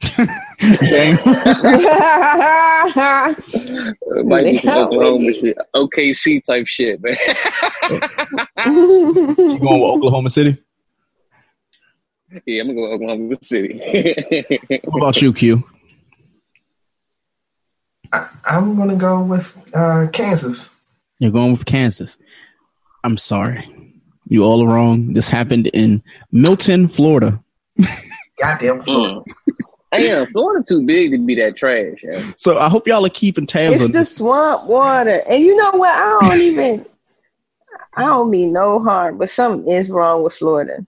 [4.24, 5.58] might be some Oklahoma shit.
[5.74, 7.14] OKC type shit, man.
[8.56, 8.70] so
[9.52, 10.56] you going with Oklahoma City?
[12.46, 14.80] Yeah, I'm gonna go Oklahoma City.
[14.84, 15.62] what about you, Q?
[18.12, 20.76] I, am gonna go with uh, Kansas.
[21.18, 22.18] You're going with Kansas.
[23.04, 23.68] I'm sorry.
[24.26, 25.12] You all are wrong.
[25.12, 27.42] This happened in Milton, Florida.
[28.40, 29.22] Goddamn Florida.
[29.92, 31.98] Damn, Florida too big to be that trash.
[32.02, 32.32] Yeah.
[32.36, 34.16] So I hope y'all are keeping tabs it's on the this.
[34.16, 35.22] swamp water.
[35.28, 35.90] And you know what?
[35.90, 36.86] I don't even
[37.94, 40.86] I don't mean no harm, but something is wrong with Florida.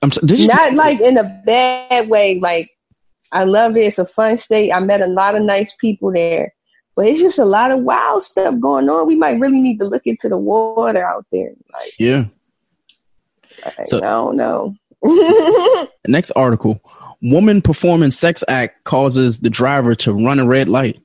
[0.00, 2.38] I'm so, did you not like in a bad way.
[2.40, 2.70] Like
[3.32, 3.84] I love it.
[3.84, 4.72] It's a fun state.
[4.72, 6.54] I met a lot of nice people there.
[6.98, 9.06] But it's just a lot of wild stuff going on.
[9.06, 11.52] We might really need to look into the water out there.
[11.72, 12.24] Like, yeah.
[13.64, 14.74] Like, so, I don't know.
[16.08, 16.82] next article
[17.22, 21.00] Woman performing sex act causes the driver to run a red light.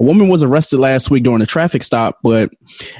[0.00, 2.50] A woman was arrested last week during a traffic stop, but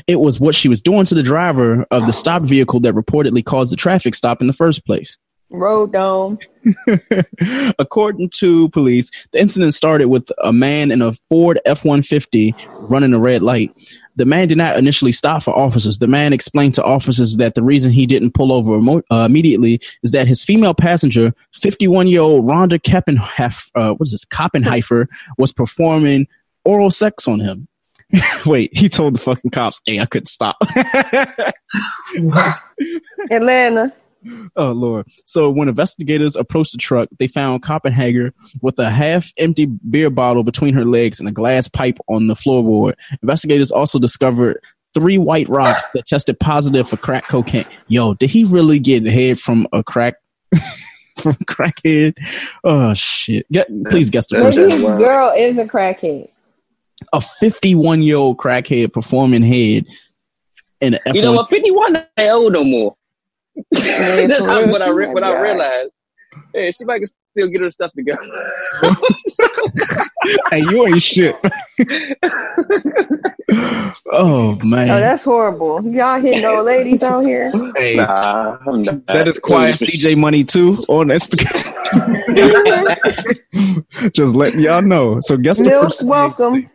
[0.07, 3.44] it was what she was doing to the driver of the stopped vehicle that reportedly
[3.44, 5.18] caused the traffic stop in the first place.
[5.50, 6.38] Road dome.
[7.78, 13.14] According to police, the incident started with a man in a Ford F 150 running
[13.14, 13.72] a red light.
[14.16, 15.98] The man did not initially stop for officers.
[15.98, 20.11] The man explained to officers that the reason he didn't pull over uh, immediately is
[20.11, 25.06] that his female passenger, 51 year old Rhonda Keppenhef, uh, what is this, Koppenheifer,
[25.38, 26.26] was performing
[26.64, 27.68] oral sex on him.
[28.46, 30.56] Wait, he told the fucking cops, hey, I couldn't stop.
[33.30, 33.92] Atlanta.
[34.56, 35.06] Oh Lord!
[35.24, 40.72] So when investigators approached the truck, they found Copenhagen with a half-empty beer bottle between
[40.74, 42.94] her legs and a glass pipe on the floorboard.
[43.22, 44.60] Investigators also discovered
[44.94, 47.66] three white rocks that tested positive for crack cocaine.
[47.88, 50.14] Yo, did he really get head from a crack?
[51.16, 52.14] from crackhead?
[52.64, 53.50] Oh shit!
[53.50, 54.58] Get, please guess the first.
[54.58, 56.36] Maybe his girl is a crackhead.
[57.12, 59.86] A 51 year old crackhead performing head
[60.80, 61.14] in an F1.
[61.14, 61.50] You know what?
[61.50, 62.96] 51 ain't old no more.
[63.71, 65.92] That's how, what I re- what I realized.
[66.53, 68.21] Hey, she might still get her stuff together.
[70.51, 71.35] hey, you ain't shit.
[74.12, 74.90] oh man.
[74.90, 75.83] Oh, that's horrible.
[75.87, 77.51] Y'all hitting old ladies out here.
[77.77, 78.59] Hey, nah,
[79.09, 81.62] that is quiet CJ money too on Instagram.
[84.12, 85.21] Just letting y'all know.
[85.21, 86.71] So guess the Milk, first welcome.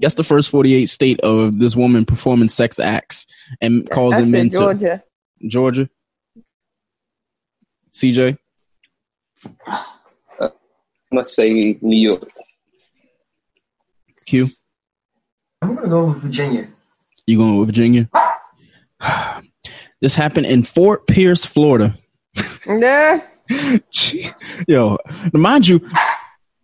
[0.00, 3.26] Guess the first 48 state of this woman performing sex acts
[3.60, 5.02] and causing men to Georgia.
[5.46, 5.90] Georgia.
[7.92, 8.38] CJ.
[9.66, 9.82] Uh,
[10.40, 10.48] I
[11.12, 12.30] must say New York.
[14.26, 14.48] Q.
[15.62, 16.68] I'm gonna go with Virginia.
[17.26, 18.08] You going with Virginia?
[20.00, 21.94] this happened in Fort Pierce, Florida.
[22.66, 23.22] Yeah.
[24.68, 24.98] Yo,
[25.32, 25.88] mind you,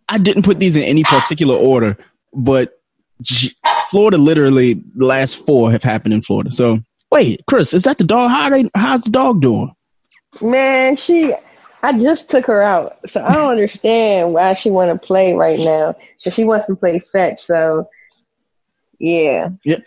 [0.09, 1.97] I didn't put these in any particular order,
[2.33, 2.79] but
[3.89, 6.51] Florida literally the last four have happened in Florida.
[6.51, 6.79] So
[7.11, 8.31] wait, Chris, is that the dog?
[8.31, 9.73] How they, how's the dog doing?
[10.41, 11.33] Man, she
[11.83, 12.91] I just took her out.
[13.07, 15.95] So I don't understand why she wanna play right now.
[16.17, 17.87] So she wants to play fetch, so
[18.99, 19.49] yeah.
[19.63, 19.79] Yeah.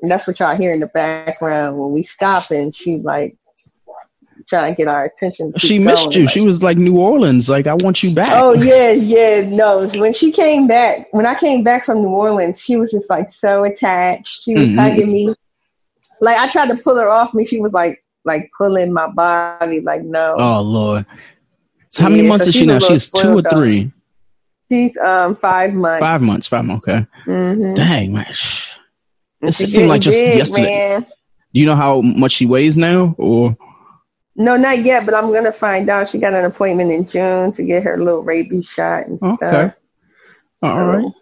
[0.00, 3.36] And that's what y'all hear in the background when we stop and she like
[4.48, 5.52] trying to get our attention.
[5.56, 6.22] She missed you.
[6.22, 7.48] Like, she was like New Orleans.
[7.48, 8.32] Like I want you back.
[8.34, 9.48] Oh yeah, yeah.
[9.48, 13.10] No, when she came back, when I came back from New Orleans, she was just
[13.10, 14.42] like so attached.
[14.42, 14.78] She was mm-hmm.
[14.78, 15.34] hugging me.
[16.20, 17.44] Like I tried to pull her off me.
[17.44, 19.80] She was like like pulling my body.
[19.80, 20.36] Like no.
[20.38, 21.06] Oh lord.
[21.90, 22.78] So how yeah, many months so is she now?
[22.78, 23.92] She's two or three.
[24.70, 26.00] She's um five months.
[26.00, 26.46] Five months.
[26.46, 26.88] Five months.
[26.88, 27.06] Okay.
[27.26, 27.74] Mm-hmm.
[27.74, 28.34] Dang man.
[29.40, 30.64] It seemed like just big, yesterday.
[30.64, 31.06] Man.
[31.54, 33.56] Do you know how much she weighs now, or?
[34.38, 36.08] No, not yet, but I'm gonna find out.
[36.08, 39.42] She got an appointment in June to get her little rabies shot and stuff.
[39.42, 39.72] Okay.
[40.62, 41.12] All so, right.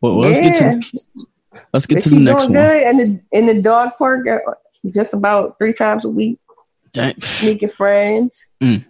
[0.00, 0.50] Well, let's yeah.
[0.50, 1.00] get to
[1.72, 2.52] let's get but to the next one.
[2.52, 4.38] Good in the in the dog park, uh,
[4.90, 6.38] just about three times a week.
[6.92, 7.16] Dang.
[7.42, 8.52] Making friends.
[8.60, 8.84] Mm.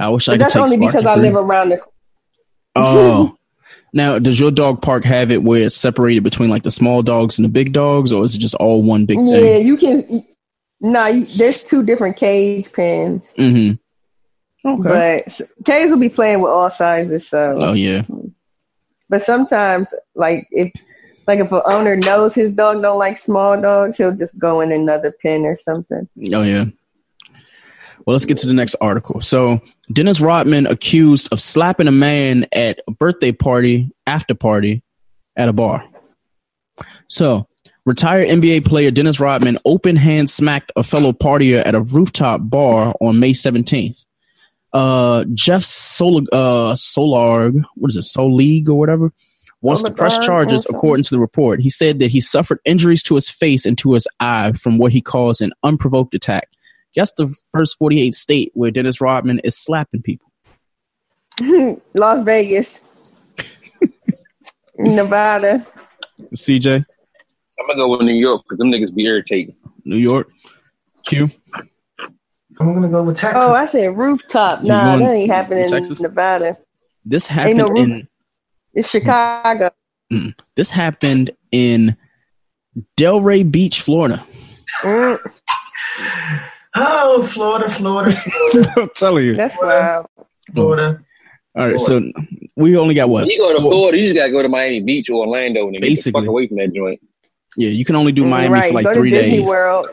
[0.00, 0.40] I wish but I could.
[0.40, 1.80] That's only because I live around the.
[2.74, 3.36] Oh.
[3.96, 7.38] Now, does your dog park have it where it's separated between like the small dogs
[7.38, 9.44] and the big dogs, or is it just all one big yeah, thing?
[9.44, 10.26] Yeah, you can.
[10.80, 13.34] No, there's two different cage pens.
[13.38, 13.76] Mm-hmm.
[14.66, 15.24] Okay.
[15.26, 17.28] But K's will be playing with all sizes.
[17.28, 17.58] So.
[17.60, 18.02] Oh yeah.
[19.08, 20.72] But sometimes, like if
[21.26, 24.72] like if an owner knows his dog don't like small dogs, he'll just go in
[24.72, 26.08] another pen or something.
[26.32, 26.66] Oh yeah.
[28.06, 29.22] Well, let's get to the next article.
[29.22, 34.82] So, Dennis Rodman accused of slapping a man at a birthday party, after party,
[35.36, 35.86] at a bar.
[37.08, 37.48] So,
[37.86, 42.94] Retired NBA player Dennis Rodman open hand smacked a fellow partier at a rooftop bar
[43.00, 44.06] on May 17th.
[44.72, 49.12] Uh, Jeff Sol- uh, Solarg, what is it, Sol League or whatever,
[49.60, 51.60] wants to press charges according to the report.
[51.60, 54.92] He said that he suffered injuries to his face and to his eye from what
[54.92, 56.48] he calls an unprovoked attack.
[56.94, 60.30] Guess the first 48 state where Dennis Rodman is slapping people.
[61.94, 62.88] Las Vegas.
[64.78, 65.66] Nevada.
[66.34, 66.86] CJ?
[67.60, 69.54] I'm gonna go with New York because them niggas be irritating.
[69.84, 70.30] New York.
[71.06, 71.30] Q.
[72.60, 73.44] I'm gonna go with Texas.
[73.44, 74.62] Oh, I said rooftop.
[74.62, 76.56] Nah, that ain't happening in Nevada.
[77.04, 78.08] This happened no in.
[78.72, 79.70] It's Chicago.
[80.12, 81.96] Mm, this happened in
[82.96, 84.24] Delray Beach, Florida.
[84.82, 85.18] Mm.
[86.76, 88.72] Oh, Florida, Florida, Florida.
[88.76, 89.36] I'm telling you.
[89.36, 90.06] That's wild.
[90.52, 91.00] Florida.
[91.56, 92.02] All right, so
[92.56, 93.28] we only got what?
[93.28, 96.10] you go to Florida, you just gotta go to Miami Beach or Orlando and Basically.
[96.10, 97.00] get the fuck away from that joint.
[97.56, 98.68] Yeah, you can only do Miami right.
[98.68, 99.46] for like go three days.
[99.46, 99.86] World.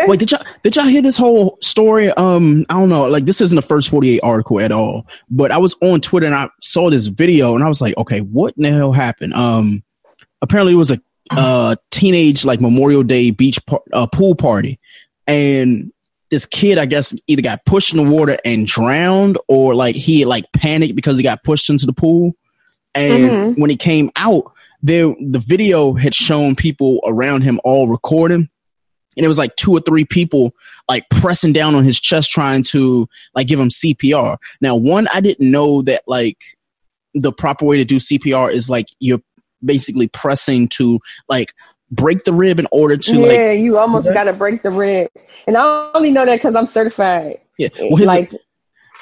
[0.06, 2.10] Wait, did y'all did y'all hear this whole story?
[2.12, 3.06] Um, I don't know.
[3.06, 6.26] Like this isn't the first forty eight article at all, but I was on Twitter
[6.26, 9.34] and I saw this video and I was like, okay, what the hell happened?
[9.34, 9.82] Um,
[10.42, 14.78] apparently it was a uh teenage like Memorial Day beach par- uh, pool party,
[15.26, 15.92] and
[16.30, 20.24] this kid, I guess, either got pushed in the water and drowned, or like he
[20.24, 22.36] like panicked because he got pushed into the pool.
[22.94, 23.60] And mm-hmm.
[23.60, 28.48] when he came out, there the video had shown people around him all recording,
[29.16, 30.54] and it was like two or three people
[30.88, 34.38] like pressing down on his chest trying to like give him CPR.
[34.60, 36.38] Now, one, I didn't know that like
[37.14, 39.20] the proper way to do CPR is like you're
[39.64, 41.52] basically pressing to like
[41.90, 45.10] break the rib in order to yeah, like, you almost got to break the rib.
[45.46, 47.40] And I only know that because I'm certified.
[47.58, 48.32] Yeah, well, his, like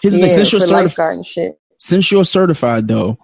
[0.02, 1.26] his yeah, since you're certified,
[1.78, 3.18] since you're certified though,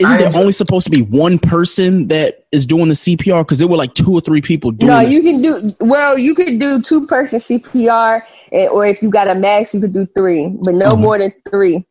[0.00, 3.42] isn't there only supposed to be one person that is doing the CPR?
[3.42, 4.88] Because there were like two or three people doing.
[4.88, 6.18] No, you can do well.
[6.18, 8.22] You could do two person CPR,
[8.70, 10.96] or if you got a max, you could do three, but no uh-huh.
[10.96, 11.86] more than three.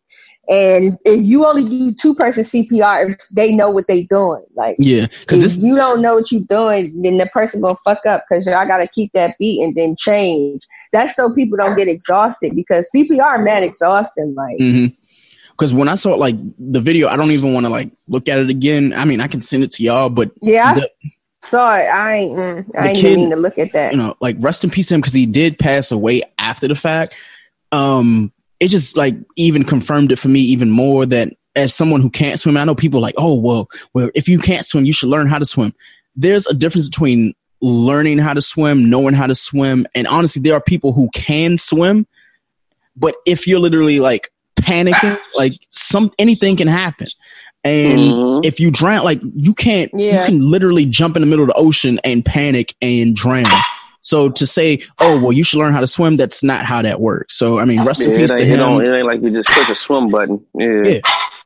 [0.49, 4.43] And if you only do two person CPR, they know what they're doing.
[4.53, 8.25] Like, yeah, because you don't know what you're doing, then the person gonna fuck up
[8.27, 10.67] because I gotta keep that beat and then change.
[10.91, 14.35] That's so people don't get exhausted because CPR man exhausting.
[14.35, 14.57] Like,
[15.57, 18.39] because when I saw like the video, I don't even want to like look at
[18.39, 18.93] it again.
[18.93, 20.73] I mean, I can send it to y'all, but yeah.
[20.73, 20.89] The,
[21.43, 21.85] saw it.
[21.85, 22.31] I ain't.
[22.33, 23.91] Mm, I ain't kid, mean to look at that.
[23.91, 26.75] You know, like rest in peace to him because he did pass away after the
[26.75, 27.15] fact.
[27.71, 32.09] Um, it just like even confirmed it for me even more that as someone who
[32.09, 35.09] can't swim, I know people like, oh well, well, if you can't swim, you should
[35.09, 35.73] learn how to swim.
[36.15, 40.53] There's a difference between learning how to swim, knowing how to swim, and honestly, there
[40.53, 42.07] are people who can swim,
[42.95, 44.29] but if you're literally like
[44.63, 47.07] panicking, like some anything can happen.
[47.63, 48.45] And mm-hmm.
[48.45, 50.21] if you drown, like you can't, yeah.
[50.21, 53.45] you can literally jump in the middle of the ocean and panic and drown.
[54.01, 56.99] So to say, oh well, you should learn how to swim, that's not how that
[56.99, 57.37] works.
[57.37, 58.59] So I mean, rest yeah, in peace to him.
[58.81, 60.45] it ain't like you just push a swim button.
[60.53, 60.99] Yeah, yeah.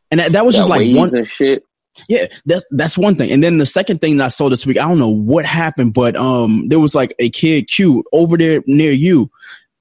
[0.10, 1.64] and that, that was just like one shit.
[2.10, 3.32] Yeah, that's that's one thing.
[3.32, 5.94] And then the second thing that I saw this week, I don't know what happened,
[5.94, 9.30] but um, there was like a kid cute over there near you.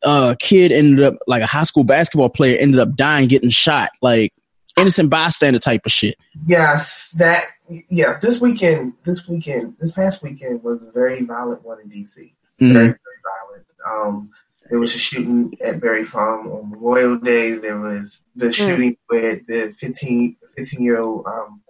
[0.02, 3.90] Uh, kid ended up like a high school basketball player ended up dying, getting shot,
[4.02, 4.32] like
[4.78, 6.16] innocent bystander type of shit.
[6.44, 7.46] Yes, that
[7.88, 8.18] yeah.
[8.20, 12.32] This weekend, this weekend, this past weekend was a very violent one in DC.
[12.60, 12.72] Mm-hmm.
[12.72, 13.66] Very, very violent.
[13.88, 14.30] Um,
[14.68, 17.52] there was a shooting at Barry Farm on Memorial Day.
[17.52, 18.54] There was the mm.
[18.54, 21.60] shooting with the 15, 15 year old um,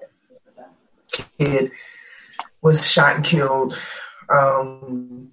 [1.39, 1.71] kid
[2.63, 3.79] was shot and killed.
[4.29, 5.31] Um,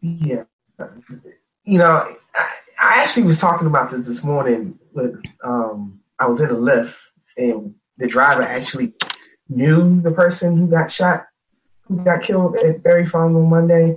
[0.00, 0.44] yeah,
[1.64, 4.78] you know, I, I, actually was talking about this this morning.
[4.94, 5.12] But
[5.44, 6.96] um, I was in a lift,
[7.36, 8.94] and the driver actually
[9.48, 11.26] knew the person who got shot
[11.86, 13.96] who got killed at Barry Farm on Monday,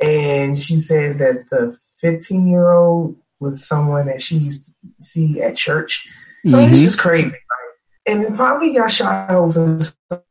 [0.00, 5.40] and she said that the 15 year old was someone that she used to see
[5.42, 6.06] at church.
[6.44, 6.54] Mm-hmm.
[6.54, 6.84] I mean, it's mm-hmm.
[6.84, 7.28] just crazy.
[7.28, 8.14] Right?
[8.14, 9.78] And probably got shot over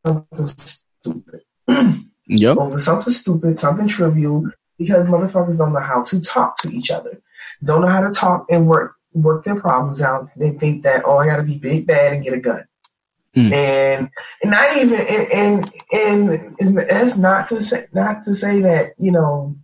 [0.04, 1.40] something stupid.
[2.26, 2.56] yep.
[2.56, 4.50] Over something stupid, something trivial,
[4.82, 7.20] because motherfuckers don't know how to talk to each other.
[7.64, 10.30] Don't know how to talk and work work their problems out.
[10.36, 12.64] They think that, oh, I gotta be big bad and get a gun.
[13.36, 13.52] Mm.
[13.52, 14.10] And,
[14.42, 19.10] and not even and and, and that's not to say not to say that you
[19.10, 19.56] know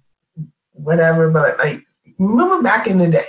[0.73, 1.85] whatever, but like
[2.19, 3.27] remember back in the day,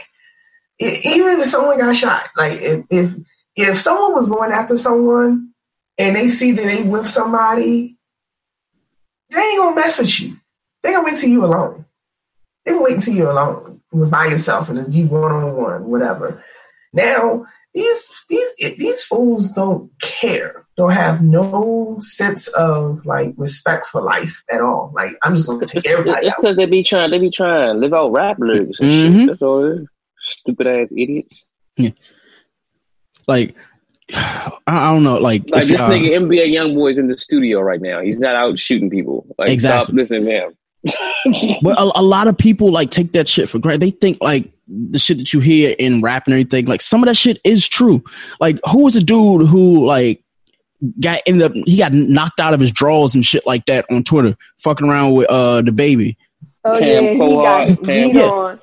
[0.77, 3.13] it, even if someone got shot, like if, if
[3.55, 5.49] if someone was going after someone
[5.97, 7.97] and they see that they with somebody,
[9.29, 10.37] they ain't gonna mess with you.
[10.83, 11.85] They gonna wait till you alone.
[12.65, 15.85] They gonna wait until you alone, was by yourself, and it's you one on one,
[15.85, 16.43] whatever.
[16.93, 24.01] Now these these these fools don't care, don't have no sense of like respect for
[24.01, 24.91] life at all.
[24.93, 26.27] Like I'm just gonna take everybody.
[26.27, 28.79] It's because they be trying, they be trying to live out rap lyrics.
[28.79, 29.27] Mm-hmm.
[29.27, 29.85] That's all.
[30.21, 31.45] Stupid ass idiots.
[31.77, 31.91] Yeah.
[33.27, 33.55] Like
[34.13, 38.01] I don't know, like like this nigga NBA YoungBoy's in the studio right now.
[38.01, 39.27] He's not out shooting people.
[39.37, 39.85] Like exactly.
[39.85, 40.57] stop listening to him.
[41.61, 43.81] But a, a, lot of people like take that shit for granted.
[43.81, 47.07] They think like the shit that you hear in rap and everything, like some of
[47.07, 48.03] that shit is true.
[48.39, 50.23] Like who was a dude who like
[50.99, 54.03] got ended up he got knocked out of his drawers and shit like that on
[54.03, 56.15] Twitter, fucking around with uh DaBaby.
[56.63, 58.59] Oh Cam yeah, he got beat on.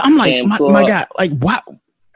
[0.00, 1.62] I'm like, my, my, God, like wow.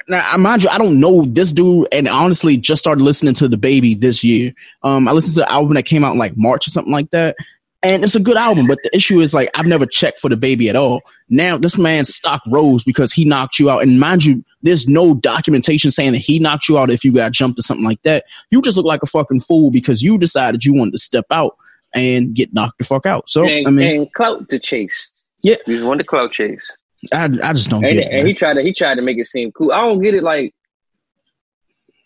[0.09, 4.01] Now, mind you, I don't know this dude, and honestly, just started listening to DaBaby
[4.01, 4.53] this year.
[4.83, 7.11] Um, I listened to the album that came out in like March or something like
[7.11, 7.37] that,
[7.83, 8.67] and it's a good album.
[8.67, 11.01] But the issue is like I've never checked for DaBaby at all.
[11.29, 15.15] Now this man's stock rose because he knocked you out, and mind you, there's no
[15.15, 18.25] documentation saying that he knocked you out if you got jumped or something like that.
[18.51, 21.57] You just look like a fucking fool because you decided you wanted to step out
[21.95, 23.29] and get knocked the fuck out.
[23.29, 25.11] So and, I mean, and clout to chase.
[25.43, 26.71] Yeah, he wanted to clout chase.
[27.13, 28.13] I I just don't and, get it.
[28.13, 29.73] And he tried to he tried to make it seem cool.
[29.73, 30.23] I don't get it.
[30.23, 30.55] Like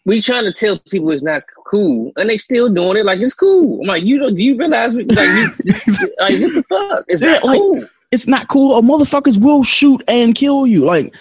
[0.07, 3.34] we trying to tell people it's not cool, and they still doing it like it's
[3.34, 3.80] cool.
[3.82, 7.04] I'm like, you don't do you realize like, you, like what the fuck?
[7.09, 7.84] It's yeah, not like, cool.
[8.12, 8.72] It's not cool.
[8.72, 10.84] Or motherfuckers will shoot and kill you.
[10.84, 11.12] Like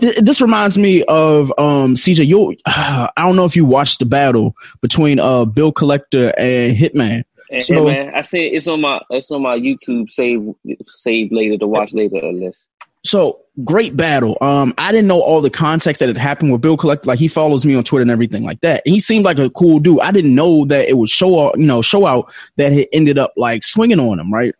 [0.00, 2.26] this reminds me of um CJ.
[2.26, 6.76] You, uh, I don't know if you watched the battle between uh Bill Collector and
[6.76, 7.24] Hitman.
[7.50, 10.42] And so, Hitman, I see it's on my it's on my YouTube save
[10.86, 12.66] save later to watch later list.
[13.04, 14.36] So great battle.
[14.40, 17.06] Um, I didn't know all the context that had happened with Bill Collect.
[17.06, 18.82] Like he follows me on Twitter and everything like that.
[18.84, 20.00] And he seemed like a cool dude.
[20.00, 23.18] I didn't know that it would show out, you know, show out that he ended
[23.18, 24.54] up like swinging on him, right?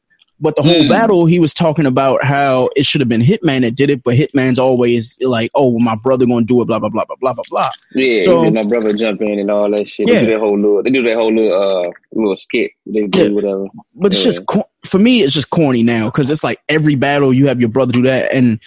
[0.45, 0.91] But the whole mm.
[0.91, 4.15] battle, he was talking about how it should have been Hitman that did it, but
[4.15, 7.33] Hitman's always like, "Oh, well, my brother gonna do it," blah blah blah blah blah
[7.33, 7.71] blah blah.
[7.95, 10.07] Yeah, so, my brother jump in and all that shit.
[10.07, 10.17] Yeah.
[10.17, 12.73] They do that whole little, they do that whole little, uh, little skit.
[12.85, 13.29] They do yeah.
[13.31, 13.65] whatever.
[13.95, 14.19] But yeah.
[14.19, 14.43] it's just
[14.85, 17.95] for me, it's just corny now because it's like every battle you have your brother
[17.95, 18.61] do that, and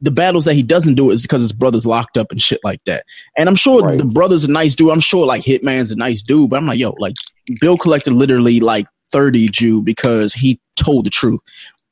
[0.00, 2.84] the battles that he doesn't do is because his brother's locked up and shit like
[2.84, 3.04] that.
[3.36, 3.98] And I'm sure right.
[3.98, 4.92] the brother's a nice dude.
[4.92, 7.16] I'm sure like Hitman's a nice dude, but I'm like, yo, like
[7.60, 11.40] Bill Collector literally like 30 Jew because he told the truth.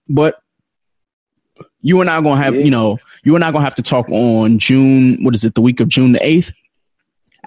[0.09, 0.41] But
[1.81, 3.83] you and I are gonna have, you know, you and I are gonna have to
[3.83, 5.23] talk on June.
[5.23, 5.55] What is it?
[5.55, 6.53] The week of June the eighth.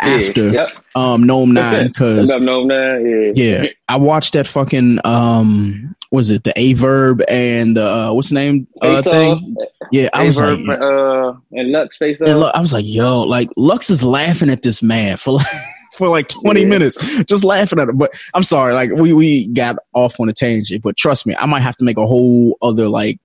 [0.01, 0.72] After yeah, yep.
[0.95, 3.63] um Gnome Nine, because Gnome Nine, yeah.
[3.63, 8.30] yeah, I watched that fucking um, was it the Aye Verb and the uh, what's
[8.30, 9.57] the name uh, thing?
[9.91, 13.89] Yeah, I was like, uh, and Lux face and I was like, yo, like Lux
[13.89, 15.47] is laughing at this man for like
[15.99, 16.65] for like 20 yeah.
[16.65, 17.97] minutes just laughing at it.
[17.97, 21.45] But I'm sorry, like we, we got off on a tangent, but trust me, I
[21.45, 23.19] might have to make a whole other like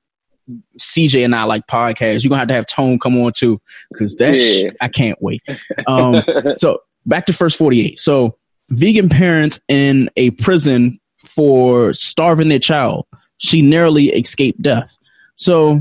[0.78, 2.22] CJ and I like podcast.
[2.22, 3.60] You're gonna have to have Tone come on too,
[3.90, 4.68] because that yeah.
[4.68, 5.42] sh- I can't wait.
[5.86, 6.22] Um,
[6.56, 8.00] so back to first 48.
[8.00, 8.36] So
[8.70, 13.06] vegan parents in a prison for starving their child.
[13.38, 14.96] She narrowly escaped death.
[15.36, 15.80] So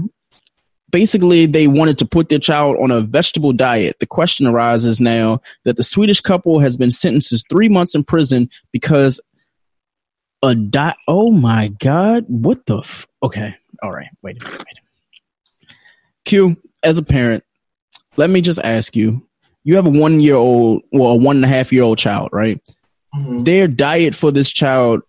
[0.94, 3.98] basically they wanted to put their child on a vegetable diet.
[4.00, 8.04] The question arises now that the Swedish couple has been sentenced to three months in
[8.04, 9.20] prison because
[10.44, 10.96] a diet.
[11.08, 12.26] Oh my God.
[12.28, 12.78] What the?
[12.78, 13.56] F- okay.
[13.82, 14.08] All right.
[14.22, 14.60] Wait a minute.
[14.60, 15.78] Wait a minute.
[16.26, 17.44] Q, as a parent,
[18.16, 19.28] let me just ask you
[19.64, 22.30] you have a one year old, well, a one and a half year old child,
[22.32, 22.62] right?
[23.16, 23.38] Mm-hmm.
[23.40, 25.02] Their diet for this child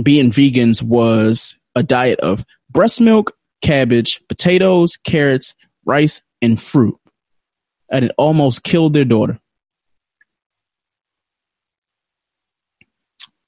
[0.00, 5.54] being vegans was a diet of breast milk, cabbage, potatoes, carrots,
[5.84, 6.98] rice, and fruit.
[7.90, 9.38] And it almost killed their daughter.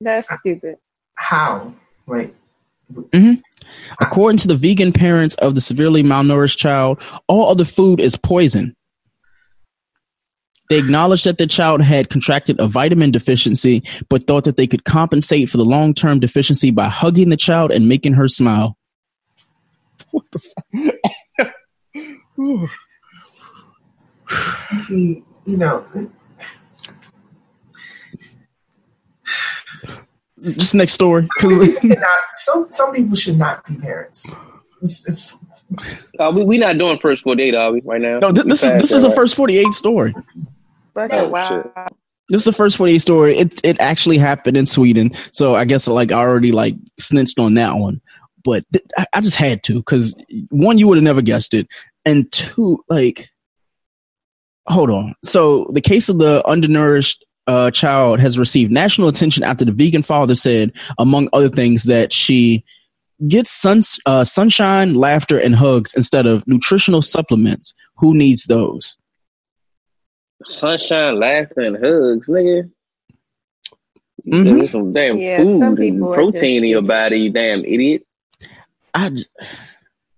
[0.01, 0.77] That's stupid.
[1.15, 1.73] How?
[2.07, 2.35] Wait.
[2.93, 3.41] Mm-hmm.
[4.01, 8.77] According to the vegan parents of the severely malnourished child, all other food is poison.
[10.71, 14.85] They acknowledged that the child had contracted a vitamin deficiency, but thought that they could
[14.85, 18.77] compensate for the long term deficiency by hugging the child and making her smile
[20.15, 20.65] what the fuck?
[24.87, 25.85] See, you know.
[30.41, 31.29] Just next story.
[32.35, 34.27] some some people should not be parents.
[34.83, 35.35] It's, it's,
[36.19, 37.81] uh, we we not doing first forty eight, are we?
[37.85, 38.19] Right now?
[38.19, 40.15] No, th- this is this is a first forty eight story.
[40.97, 41.71] Oh, wow.
[42.29, 43.37] This is the first 48 story.
[43.37, 45.13] It it actually happened in Sweden.
[45.33, 48.01] So I guess like I already like snitched on that one
[48.45, 50.15] but th- I just had to because
[50.51, 51.67] one, you would have never guessed it,
[52.05, 53.31] and two, like,
[54.67, 55.15] hold on.
[55.25, 60.03] So the case of the undernourished uh, child has received national attention after the vegan
[60.03, 62.65] father said, among other things, that she
[63.29, 67.75] gets sun, uh, sunshine, laughter, and hugs instead of nutritional supplements.
[67.97, 68.97] Who needs those?
[70.47, 72.71] Sunshine, laughter, and hugs, nigga.
[74.27, 74.67] Mm-hmm.
[74.67, 78.07] some damn yeah, food and protein in your body, you damn idiot.
[78.95, 79.11] I,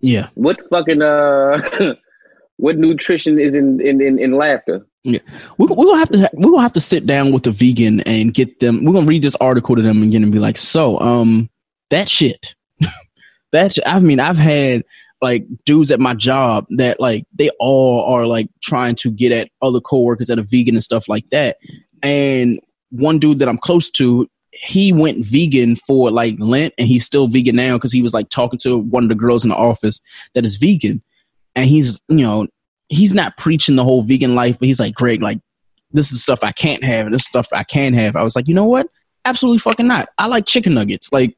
[0.01, 0.29] yeah.
[0.35, 1.59] What fucking uh,
[2.59, 4.87] what nutrition is in in in, in laughter?
[5.05, 5.21] Yeah,
[5.59, 8.35] we we gonna have to we're gonna have to sit down with the vegan and
[8.35, 8.85] get them.
[8.85, 11.49] We're gonna read this article to them again and be like, so um,
[11.91, 12.55] that shit,
[13.53, 14.85] that I mean, I've had
[15.23, 19.51] like dudes at my job that like they all are like trying to get at
[19.63, 21.57] other coworkers that are vegan and stuff like that.
[22.03, 22.61] And
[22.91, 24.29] one dude that I'm close to,
[24.59, 28.29] he went vegan for like Lent and he's still vegan now because he was like
[28.29, 30.01] talking to one of the girls in the office
[30.35, 31.03] that is vegan.
[31.55, 32.47] And he's, you know,
[32.89, 35.41] he's not preaching the whole vegan life, but he's like, Greg, like,
[35.93, 38.17] this is stuff I can't have and this stuff I can have.
[38.17, 38.89] I was like, you know what?
[39.25, 40.09] Absolutely fucking not.
[40.19, 41.13] I like chicken nuggets.
[41.13, 41.37] Like,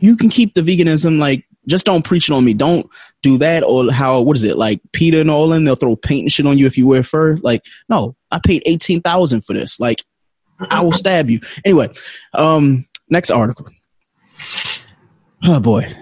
[0.00, 2.54] you can keep the veganism, like, just don't preach it on me.
[2.54, 2.88] Don't
[3.22, 6.32] do that or how what is it like PETA and all they'll throw paint and
[6.32, 7.36] shit on you if you wear fur.
[7.36, 9.78] Like, no, I paid eighteen thousand for this.
[9.78, 10.04] Like,
[10.70, 11.40] I will stab you.
[11.64, 11.90] Anyway,
[12.34, 13.66] um, next article.
[15.44, 15.92] Oh boy.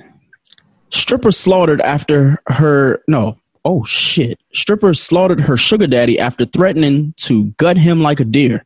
[0.90, 3.38] Stripper slaughtered after her no.
[3.64, 4.38] Oh shit.
[4.52, 8.64] Stripper slaughtered her sugar daddy after threatening to gut him like a deer.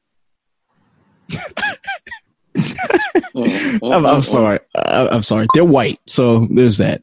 [3.35, 4.61] I'm, I'm, sorry.
[4.75, 5.47] I'm sorry.
[5.55, 7.03] They're white, so there's that.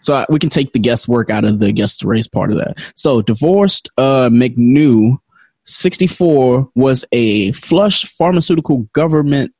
[0.00, 2.78] So we can take the guesswork out of the guest race part of that.
[2.96, 5.18] So divorced uh, McNew,
[5.66, 9.52] 64, was a flush pharmaceutical government.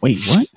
[0.00, 0.48] Wait, what?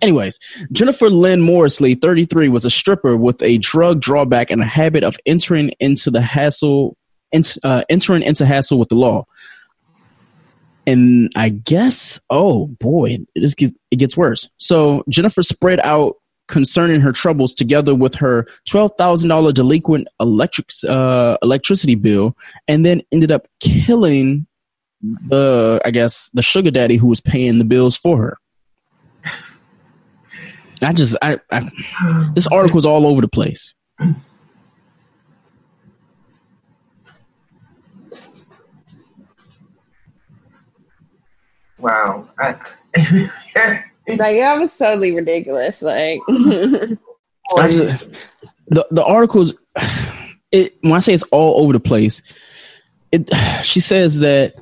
[0.00, 0.38] Anyways,
[0.70, 5.16] Jennifer Lynn Morrisley, 33, was a stripper with a drug drawback and a habit of
[5.26, 6.96] entering into the hassle,
[7.64, 9.24] uh, entering into hassle with the law
[10.88, 14.48] and I guess, oh boy, this get, it gets worse.
[14.56, 16.16] So Jennifer spread out
[16.48, 22.36] concerning her troubles together with her twelve thousand dollar delinquent electric uh, electricity bill,
[22.66, 24.46] and then ended up killing
[25.28, 28.38] the I guess the sugar daddy who was paying the bills for her.
[30.82, 31.70] I just I, I
[32.34, 33.74] this article's all over the place.
[41.78, 42.28] Wow.
[42.38, 42.56] I,
[44.08, 45.82] like that was totally ridiculous.
[45.82, 48.10] Like just,
[48.68, 49.54] the the articles
[50.52, 52.22] it when I say it's all over the place,
[53.12, 53.30] it
[53.64, 54.54] she says that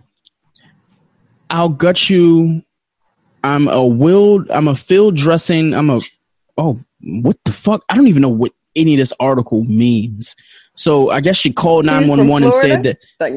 [1.50, 2.62] I'll gut you.
[3.44, 6.00] I'm a willed I'm a field dressing, I'm a
[6.58, 7.84] oh what the fuck?
[7.88, 10.34] I don't even know what any of this article means.
[10.74, 13.34] So I guess she called nine one one and said that Like,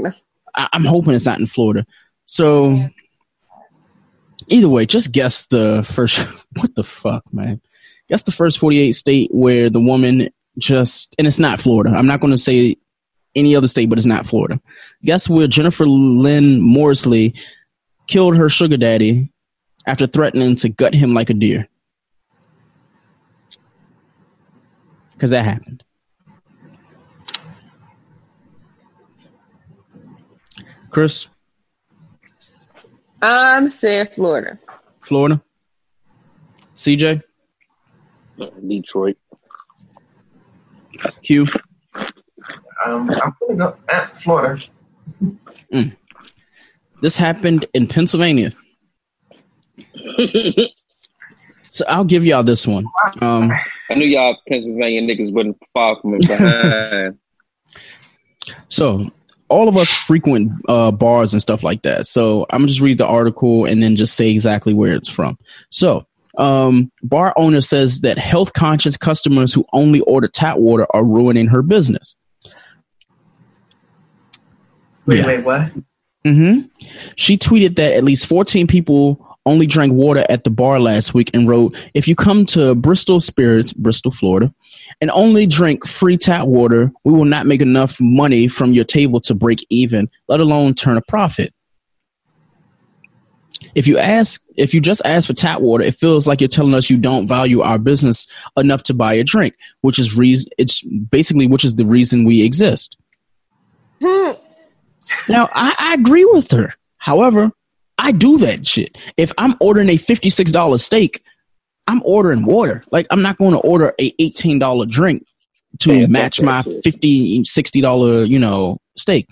[0.55, 1.85] I, am hoping it's not in Florida.
[2.25, 2.89] So
[4.49, 6.19] either way, just guess the first.
[6.57, 7.61] What the fuck, man?
[8.09, 11.91] Guess the first 48 state where the woman just, and it's not Florida.
[11.95, 12.75] I'm not going to say
[13.35, 14.59] any other state, but it's not Florida.
[15.03, 17.39] Guess where Jennifer Lynn Morrisley
[18.07, 19.31] killed her sugar daddy
[19.85, 21.67] after threatening to gut him like a deer?
[25.13, 25.83] Because that happened.
[30.89, 31.29] Chris?
[33.21, 34.57] I'm saying Florida.
[35.01, 35.41] Florida.
[36.75, 37.21] CJ.
[38.67, 39.17] Detroit.
[41.21, 41.47] Q.
[42.85, 44.63] Um, I'm putting up at Florida.
[45.73, 45.95] Mm.
[47.01, 48.53] This happened in Pennsylvania.
[51.69, 52.85] so I'll give y'all this one.
[53.21, 53.51] Um,
[53.89, 57.17] I knew y'all Pennsylvania niggas wouldn't far from it behind.
[58.69, 59.11] so
[59.49, 62.07] all of us frequent uh, bars and stuff like that.
[62.07, 65.37] So I'm gonna just read the article and then just say exactly where it's from.
[65.69, 66.05] So
[66.37, 71.47] um, bar owner says that health conscious customers who only order tap water are ruining
[71.47, 72.15] her business.
[75.05, 75.25] Wait, yeah.
[75.25, 75.71] wait, what?
[76.25, 76.67] Mm-hmm.
[77.15, 81.31] She tweeted that at least 14 people only drank water at the bar last week
[81.33, 84.53] and wrote, If you come to Bristol Spirits, Bristol, Florida,
[85.01, 89.19] and only drink free tap water, we will not make enough money from your table
[89.21, 91.53] to break even, let alone turn a profit.
[93.75, 96.73] If you ask, if you just ask for tap water, it feels like you're telling
[96.73, 98.27] us you don't value our business
[98.57, 100.49] enough to buy a drink, which is reason.
[100.57, 102.97] It's basically which is the reason we exist.
[104.01, 104.31] Hmm.
[105.27, 106.73] now, I, I agree with her.
[106.97, 107.51] However,
[107.99, 108.97] I do that shit.
[109.17, 111.21] If I'm ordering a $56 steak,
[111.85, 112.83] I'm ordering water.
[112.91, 115.25] Like I'm not going to order a $18 drink
[115.79, 119.27] to yeah, match my 50 $60, you know, steak.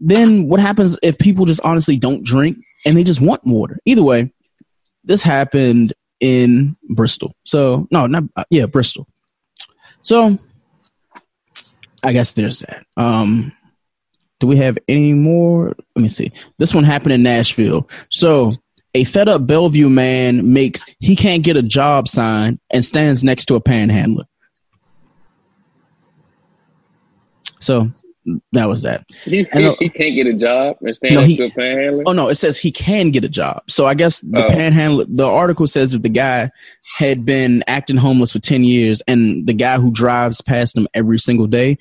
[0.00, 3.78] Then what happens if people just honestly don't drink and they just want water?
[3.84, 4.32] Either way,
[5.04, 7.34] this happened in Bristol.
[7.44, 9.06] So, no, not uh, yeah, Bristol.
[10.00, 10.38] So,
[12.02, 12.86] I guess there's that.
[12.96, 13.52] Um
[14.44, 15.74] do we have any more?
[15.96, 16.30] Let me see.
[16.58, 17.88] This one happened in Nashville.
[18.10, 18.52] So
[18.92, 23.46] a fed up Bellevue man makes he can't get a job sign and stands next
[23.46, 24.26] to a panhandler.
[27.58, 27.90] So
[28.52, 29.06] that was that.
[29.24, 31.50] He, he, uh, he can't get a job and stand no, up he, to a
[31.50, 32.02] panhandler.
[32.04, 33.62] Oh no, it says he can get a job.
[33.66, 34.48] So I guess the oh.
[34.50, 35.06] panhandler.
[35.08, 36.50] The article says that the guy
[36.98, 41.18] had been acting homeless for ten years, and the guy who drives past him every
[41.18, 41.78] single day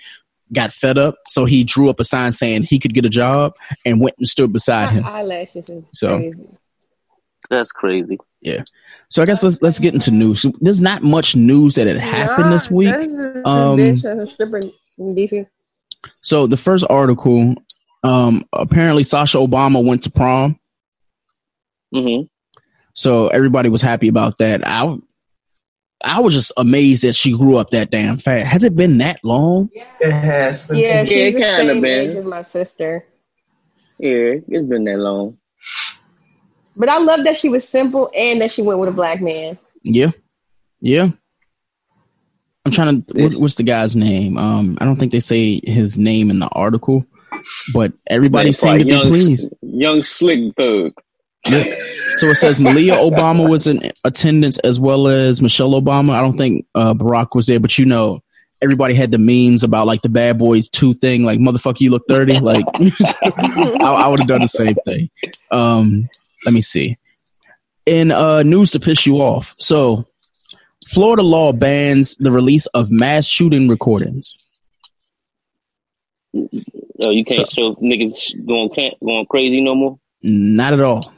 [0.54, 3.54] got fed up, so he drew up a sign saying he could get a job
[3.86, 5.06] and went and stood beside him.
[5.06, 6.48] Eyelashes so crazy.
[7.50, 8.18] that's crazy.
[8.42, 8.64] Yeah.
[9.10, 10.46] So I guess let's let's get into news.
[10.60, 12.94] There's not much news that had happened this week.
[13.46, 13.78] Um,
[16.22, 17.56] so the first article,
[18.04, 20.60] um, apparently Sasha Obama went to prom.
[21.94, 22.26] Mm-hmm.
[22.94, 24.66] So everybody was happy about that.
[24.68, 24.98] I
[26.04, 28.46] I was just amazed that she grew up that damn fast.
[28.46, 29.70] Has it been that long?
[29.74, 29.86] Yeah.
[30.02, 30.68] It has.
[30.68, 32.10] Been yeah, she's the same been.
[32.10, 33.06] age as my sister.
[34.00, 35.38] Yeah, it's been that long.
[36.76, 39.58] But I love that she was simple and that she went with a black man.
[39.84, 40.12] Yeah,
[40.82, 41.10] yeah.
[42.66, 43.24] I'm trying to.
[43.24, 44.38] What, what's the guy's name?
[44.38, 47.06] Um, I don't think they say his name in the article,
[47.74, 49.50] but everybody's saying to young, be pleased.
[49.62, 50.94] Young slick thug.
[51.46, 56.14] So it says Malia Obama was in attendance as well as Michelle Obama.
[56.14, 58.22] I don't think uh, Barack was there, but you know,
[58.62, 62.06] everybody had the memes about like the Bad Boys Two thing, like motherfucker, you look
[62.08, 62.40] thirty.
[62.40, 65.10] Like I, I would have done the same thing.
[65.52, 66.08] Um,
[66.46, 66.98] let me see.
[67.86, 70.06] In uh, news to piss you off, so
[70.88, 74.38] Florida law bans the release of mass shooting recordings.
[76.36, 78.70] Oh, you can't so, show niggas going
[79.04, 80.00] going crazy no more.
[80.24, 81.14] Not at all.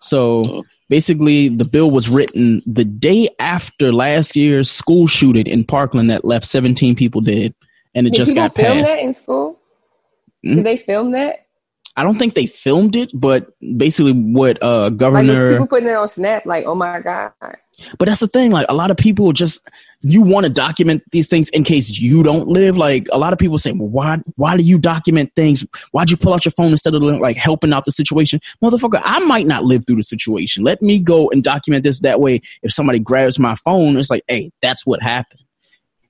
[0.00, 6.10] So basically, the bill was written the day after last year's school shooting in Parkland
[6.10, 7.54] that left 17 people dead,
[7.94, 8.94] and it Did just got film passed.
[8.94, 9.58] That in school?
[10.44, 10.56] Hmm?
[10.56, 11.46] Did they film that?
[11.98, 15.94] I don't think they filmed it, but basically, what uh governor like people putting it
[15.94, 17.32] on Snap, like, oh my god.
[17.98, 19.68] But that's the thing, like a lot of people just
[20.02, 22.76] you want to document these things in case you don't live.
[22.76, 25.64] Like a lot of people say, well, why why do you document things?
[25.92, 28.40] Why'd you pull out your phone instead of like helping out the situation?
[28.62, 30.64] Motherfucker, I might not live through the situation.
[30.64, 32.40] Let me go and document this that way.
[32.62, 35.40] If somebody grabs my phone, it's like, hey, that's what happened.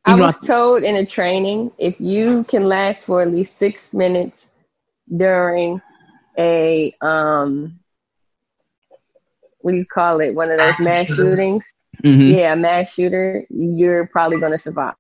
[0.09, 3.57] Even I was I- told in a training if you can last for at least
[3.57, 4.53] six minutes
[5.17, 5.81] during
[6.39, 7.79] a um
[9.67, 10.33] what do you call it?
[10.33, 11.75] One of those mass shootings.
[12.05, 12.39] Mm-hmm.
[12.39, 14.95] Yeah, mass shooter, you're probably gonna survive.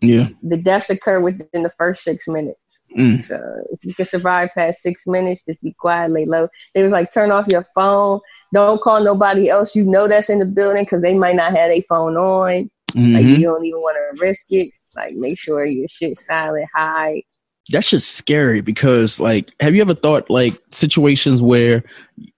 [0.00, 0.28] Yeah.
[0.44, 2.84] The deaths occur within the first six minutes.
[2.96, 3.24] Mm.
[3.24, 3.40] So
[3.72, 6.46] if you can survive past six minutes, just be quiet, lay low.
[6.76, 8.20] It was like turn off your phone.
[8.54, 11.72] Don't call nobody else you know that's in the building because they might not have
[11.72, 12.70] a phone on.
[12.92, 13.14] Mm-hmm.
[13.14, 14.70] Like you don't even want to risk it.
[14.94, 17.24] Like make sure your shit silent, high
[17.70, 21.84] that's just scary because like have you ever thought like situations where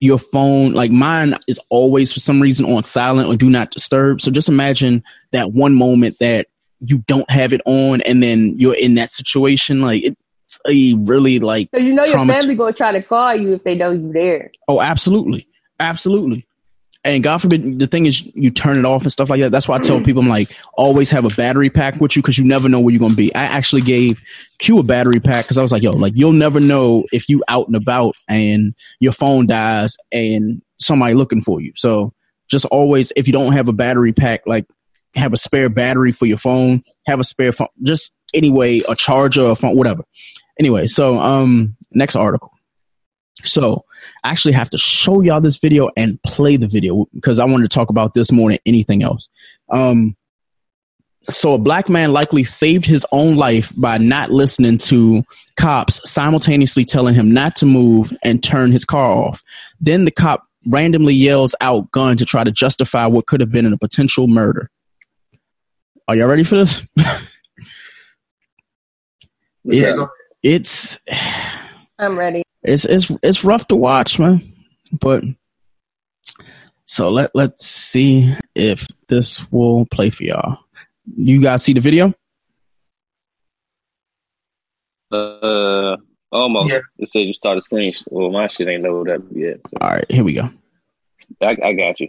[0.00, 4.20] your phone like mine is always for some reason on silent or do not disturb?
[4.20, 5.02] So just imagine
[5.32, 6.48] that one moment that
[6.80, 9.80] you don't have it on and then you're in that situation.
[9.80, 13.54] Like it's a really like so you know your family gonna try to call you
[13.54, 14.50] if they know you there.
[14.68, 15.46] Oh absolutely.
[15.78, 16.46] Absolutely
[17.03, 19.51] and God forbid, the thing is, you turn it off and stuff like that.
[19.51, 22.36] That's why I tell people, I'm like, always have a battery pack with you because
[22.36, 23.34] you never know where you're going to be.
[23.34, 24.20] I actually gave
[24.59, 27.42] Q a battery pack because I was like, yo, like, you'll never know if you
[27.48, 31.72] out and about and your phone dies and somebody looking for you.
[31.76, 32.12] So
[32.51, 34.66] just always, if you don't have a battery pack, like,
[35.14, 39.46] have a spare battery for your phone, have a spare phone, just anyway, a charger,
[39.46, 40.05] a phone, whatever.
[40.59, 42.53] Anyway, so, um, next article.
[43.45, 43.84] So
[44.24, 47.70] I actually have to show y'all this video and play the video because I wanted
[47.70, 49.28] to talk about this more than anything else.
[49.70, 50.16] Um,
[51.24, 55.22] so a black man likely saved his own life by not listening to
[55.57, 59.43] cops simultaneously telling him not to move and turn his car off.
[59.80, 63.70] Then the cop randomly yells out gun to try to justify what could have been
[63.70, 64.70] a potential murder.
[66.09, 66.86] Are y'all ready for this?
[69.64, 70.07] yeah,
[70.43, 70.99] it's
[71.99, 74.42] I'm ready it's it's it's rough to watch, man.
[75.00, 75.24] But
[76.84, 80.58] so let let's see if this will play for y'all.
[81.16, 82.14] You guys see the video?
[85.11, 85.96] Uh,
[86.30, 86.72] almost.
[86.72, 86.80] Yeah.
[86.98, 87.94] It said you started screen.
[88.06, 89.61] Well, my shit ain't loaded up yet.
[89.66, 89.78] So.
[89.80, 90.50] All right, here we go.
[91.40, 92.08] I, I got you.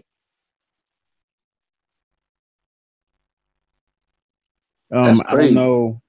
[4.93, 6.01] Um, I don't know.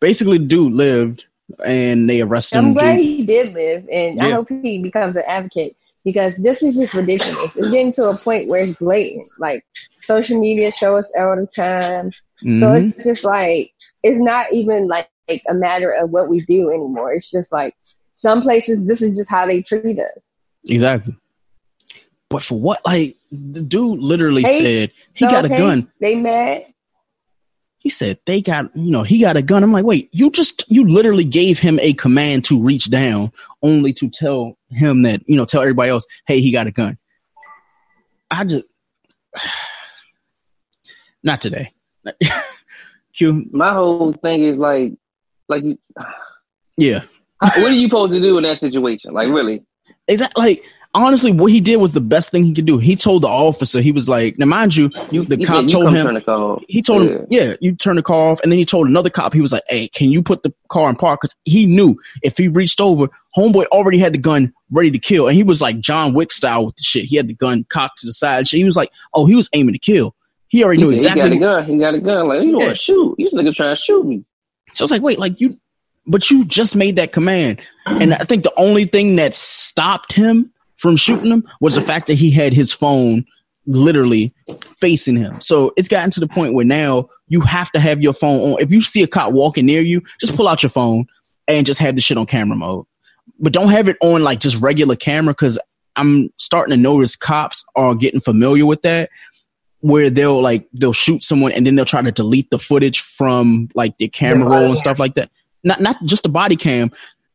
[0.00, 1.26] Basically, dude lived
[1.64, 2.70] and they arrested I'm him.
[2.70, 4.26] I'm glad he did live, and yeah.
[4.26, 7.56] I hope he becomes an advocate because this is just ridiculous.
[7.56, 9.28] It's getting to a point where it's blatant.
[9.38, 9.64] Like
[10.02, 12.10] social media show us all the time,
[12.42, 12.60] mm-hmm.
[12.60, 13.72] so it's just like
[14.02, 17.12] it's not even like, like a matter of what we do anymore.
[17.12, 17.74] It's just like
[18.12, 20.36] some places this is just how they treat us.
[20.68, 21.16] Exactly.
[22.28, 22.80] But for what?
[22.86, 25.90] Like the dude literally hey, said he got a gun.
[26.00, 26.66] They mad.
[27.80, 29.62] He said they got, you know, he got a gun.
[29.62, 33.94] I'm like, wait, you just, you literally gave him a command to reach down, only
[33.94, 36.98] to tell him that, you know, tell everybody else, hey, he got a gun.
[38.30, 38.64] I just,
[41.22, 41.72] not today.
[43.14, 43.48] Q.
[43.50, 44.92] My whole thing is like,
[45.48, 45.64] like,
[46.76, 47.02] yeah.
[47.40, 49.14] what are you supposed to do in that situation?
[49.14, 49.64] Like, really?
[50.06, 50.44] Exactly.
[50.44, 50.64] Like,
[50.94, 52.78] honestly, what he did was the best thing he could do.
[52.78, 55.94] He told the officer, he was like, now mind you, you the you, cop told
[55.94, 56.06] him,
[56.68, 57.10] he told yeah.
[57.10, 58.40] him, yeah, you turn the car off.
[58.42, 60.88] And then he told another cop, he was like, hey, can you put the car
[60.90, 61.20] in park?
[61.20, 65.28] Cause he knew if he reached over, homeboy already had the gun ready to kill.
[65.28, 67.04] And he was like John Wick style with the shit.
[67.04, 68.48] He had the gun cocked to the side.
[68.48, 70.14] He was like, oh, he was aiming to kill.
[70.48, 71.22] He already he knew exactly.
[71.22, 71.64] He got a gun.
[71.64, 72.28] He got a gun.
[72.28, 72.66] Like, you know yeah.
[72.68, 72.78] what?
[72.78, 73.14] Shoot.
[73.18, 74.24] This nigga trying to shoot me.
[74.72, 75.56] So it's like, wait, like you,
[76.06, 77.60] but you just made that command.
[77.86, 82.06] And I think the only thing that stopped him from shooting him was the fact
[82.06, 83.26] that he had his phone
[83.66, 84.34] literally
[84.78, 85.38] facing him.
[85.40, 88.60] So it's gotten to the point where now you have to have your phone on.
[88.60, 91.06] If you see a cop walking near you, just pull out your phone
[91.46, 92.86] and just have the shit on camera mode.
[93.38, 95.58] But don't have it on like just regular camera because
[95.96, 99.10] I'm starting to notice cops are getting familiar with that
[99.80, 103.68] where they'll like they'll shoot someone and then they'll try to delete the footage from
[103.74, 105.30] like the camera roll and stuff like that.
[105.62, 106.90] Not not just the body cam,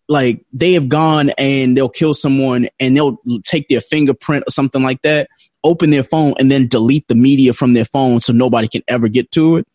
[0.08, 4.84] like they have gone and they'll kill someone and they'll take their fingerprint or something
[4.84, 5.30] like that,
[5.64, 9.08] open their phone and then delete the media from their phone so nobody can ever
[9.08, 9.68] get to it.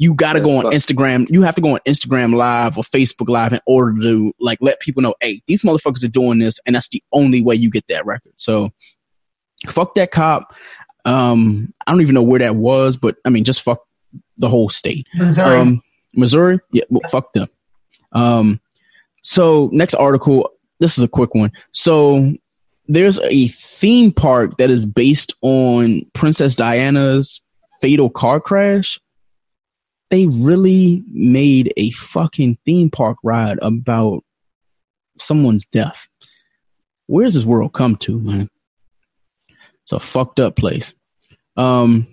[0.00, 1.26] You got to go on Instagram.
[1.28, 4.78] You have to go on Instagram live or Facebook live in order to like let
[4.78, 7.88] people know, hey, these motherfuckers are doing this, and that's the only way you get
[7.88, 8.32] that record.
[8.36, 8.70] So,
[9.68, 10.54] fuck that cop.
[11.04, 13.80] Um, I don't even know where that was, but I mean, just fuck
[14.36, 15.08] the whole state.
[15.16, 15.56] Missouri.
[15.56, 15.82] Um,
[16.14, 17.48] Missouri, yeah, well, fuck them.
[18.12, 18.60] Um,
[19.22, 20.50] so next article,
[20.80, 21.52] this is a quick one.
[21.72, 22.34] So
[22.86, 27.40] there's a theme park that is based on Princess Diana's
[27.80, 28.98] fatal car crash.
[30.10, 34.24] They really made a fucking theme park ride about
[35.18, 36.08] someone's death.
[37.06, 38.48] Where's this world come to, man?
[39.82, 40.94] It's a fucked up place.
[41.56, 42.06] Um,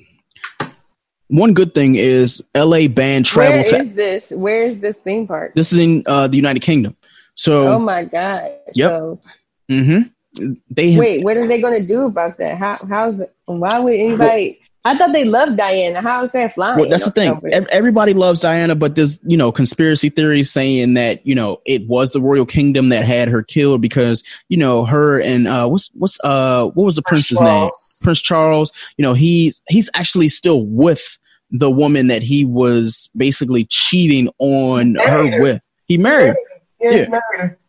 [1.27, 3.63] one good thing is LA banned travel.
[3.63, 4.31] Where to, this?
[4.31, 5.53] Where is this theme park?
[5.55, 6.95] This is in uh, the United Kingdom.
[7.35, 8.51] So, oh my god.
[8.73, 8.89] Yep.
[8.89, 9.21] So,
[9.69, 10.55] mm-hmm.
[10.69, 11.23] They have, wait.
[11.23, 12.57] What are they going to do about that?
[12.57, 12.79] How?
[12.87, 13.33] How's it?
[13.45, 14.59] Why would anybody?
[14.85, 15.99] I thought they loved Diana.
[15.99, 16.77] How is that flying?
[16.77, 17.41] Well, that's the thing.
[17.71, 22.11] Everybody loves Diana, but there's you know conspiracy theories saying that you know it was
[22.11, 26.19] the royal kingdom that had her killed because you know her and uh what's what's
[26.23, 27.95] uh what was the Prince prince's Charles.
[27.99, 28.03] name?
[28.03, 28.71] Prince Charles.
[28.97, 31.17] You know he's he's actually still with
[31.49, 35.61] the woman that he was basically cheating on her, her with.
[35.87, 36.35] He married.
[36.79, 37.05] Yeah, yeah.
[37.05, 37.59] he married her.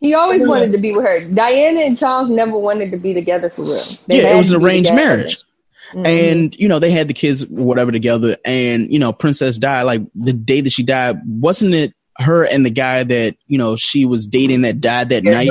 [0.00, 1.20] He always wanted to be with her.
[1.28, 3.82] Diana and Charles never wanted to be together for real.
[4.06, 5.38] They yeah, it was an arranged marriage.
[5.90, 6.06] Mm-hmm.
[6.06, 10.02] And you know they had the kids whatever together, and you know Princess died like
[10.14, 11.20] the day that she died.
[11.26, 15.24] Wasn't it her and the guy that you know she was dating that died that
[15.24, 15.50] yeah, night?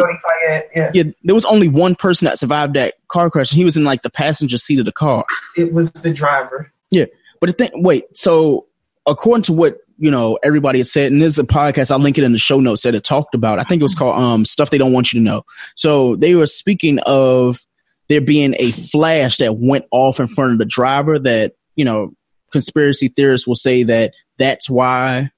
[0.75, 0.91] Yeah.
[0.93, 3.83] yeah, there was only one person that survived that car crash, and he was in
[3.83, 5.25] like the passenger seat of the car.
[5.55, 6.71] It was the driver.
[6.91, 7.05] Yeah,
[7.41, 8.67] but the thing, wait, so
[9.07, 12.17] according to what you know everybody had said, and this is a podcast, I'll link
[12.17, 13.59] it in the show notes that it talked about.
[13.59, 15.43] I think it was called um stuff they don't want you to know.
[15.75, 17.65] So they were speaking of
[18.10, 22.14] there being a flash that went off in front of the driver that, you know,
[22.51, 25.32] conspiracy theorists will say that that's why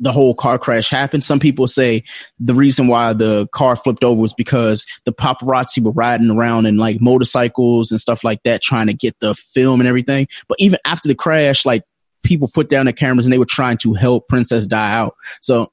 [0.00, 1.22] the whole car crash happened.
[1.22, 2.02] Some people say
[2.38, 6.78] the reason why the car flipped over was because the paparazzi were riding around in
[6.78, 10.26] like motorcycles and stuff like that, trying to get the film and everything.
[10.48, 11.82] But even after the crash, like
[12.22, 15.14] people put down their cameras and they were trying to help Princess die out.
[15.42, 15.70] So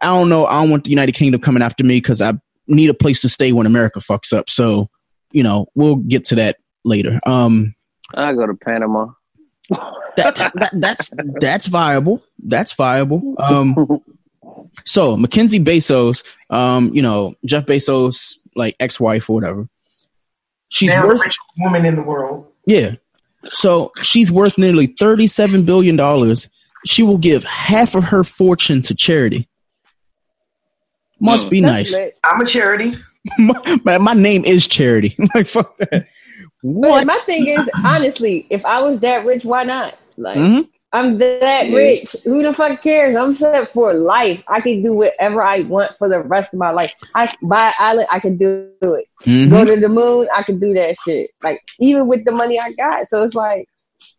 [0.00, 0.46] I don't know.
[0.46, 2.32] I don't want the United Kingdom coming after me because I
[2.66, 4.48] need a place to stay when America fucks up.
[4.48, 4.88] So
[5.32, 7.20] you know, we'll get to that later.
[7.26, 7.74] Um,
[8.14, 9.08] I go to Panama.
[10.16, 11.10] that, that that's
[11.40, 12.22] that's viable.
[12.42, 13.34] That's viable.
[13.38, 14.02] Um,
[14.86, 19.68] so Mackenzie Bezos, um, you know Jeff Bezos, like ex-wife or whatever.
[20.70, 22.46] She's now worth richest woman in the world.
[22.66, 22.94] Yeah.
[23.52, 26.48] So she's worth nearly thirty-seven billion dollars.
[26.86, 29.48] She will give half of her fortune to charity.
[31.20, 31.50] Must mm.
[31.50, 31.94] be nice.
[32.24, 32.94] I'm a charity
[33.84, 35.16] my, my name is Charity.
[35.34, 36.06] like fuck that.
[36.62, 37.06] What?
[37.06, 39.94] But my thing is, honestly, if I was that rich, why not?
[40.16, 40.62] Like, mm-hmm.
[40.92, 42.16] I'm that rich.
[42.24, 43.14] Who the fuck cares?
[43.14, 44.42] I'm set for life.
[44.48, 46.92] I can do whatever I want for the rest of my life.
[47.14, 49.06] I buy an island, I can do it.
[49.24, 49.50] Mm-hmm.
[49.50, 51.30] Go to the moon, I can do that shit.
[51.42, 53.06] Like even with the money I got.
[53.06, 53.68] So it's like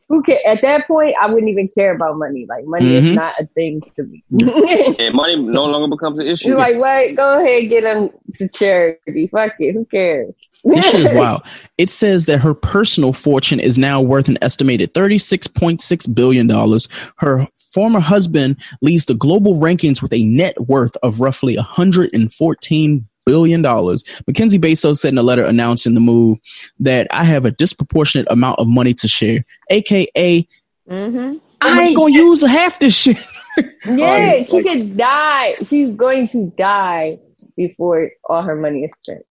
[0.09, 0.39] who care?
[0.45, 2.45] At that point, I wouldn't even care about money.
[2.49, 3.07] Like money mm-hmm.
[3.07, 4.23] is not a thing to me.
[4.99, 6.49] and money no longer becomes an issue.
[6.49, 9.27] You're like, wait, go ahead, get them to charity.
[9.27, 10.33] Fuck it, who cares?
[10.63, 11.41] this is wild.
[11.77, 16.47] It says that her personal fortune is now worth an estimated thirty-six point six billion
[16.47, 16.87] dollars.
[17.17, 22.09] Her former husband leads the global rankings with a net worth of roughly one hundred
[22.13, 24.03] and fourteen billion dollars.
[24.27, 26.39] Mackenzie Bezos said in a letter announcing the move
[26.79, 30.47] that I have a disproportionate amount of money to share, aka
[30.89, 31.37] mm-hmm.
[31.61, 33.19] I ain't gonna use half this shit.
[33.85, 35.55] yeah, she like, could die.
[35.65, 37.15] She's going to die
[37.57, 39.25] before all her money is spent.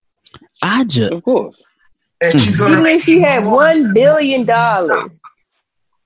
[0.62, 1.62] I just, of course.
[2.20, 5.20] And she's gonna even if she had one billion dollars,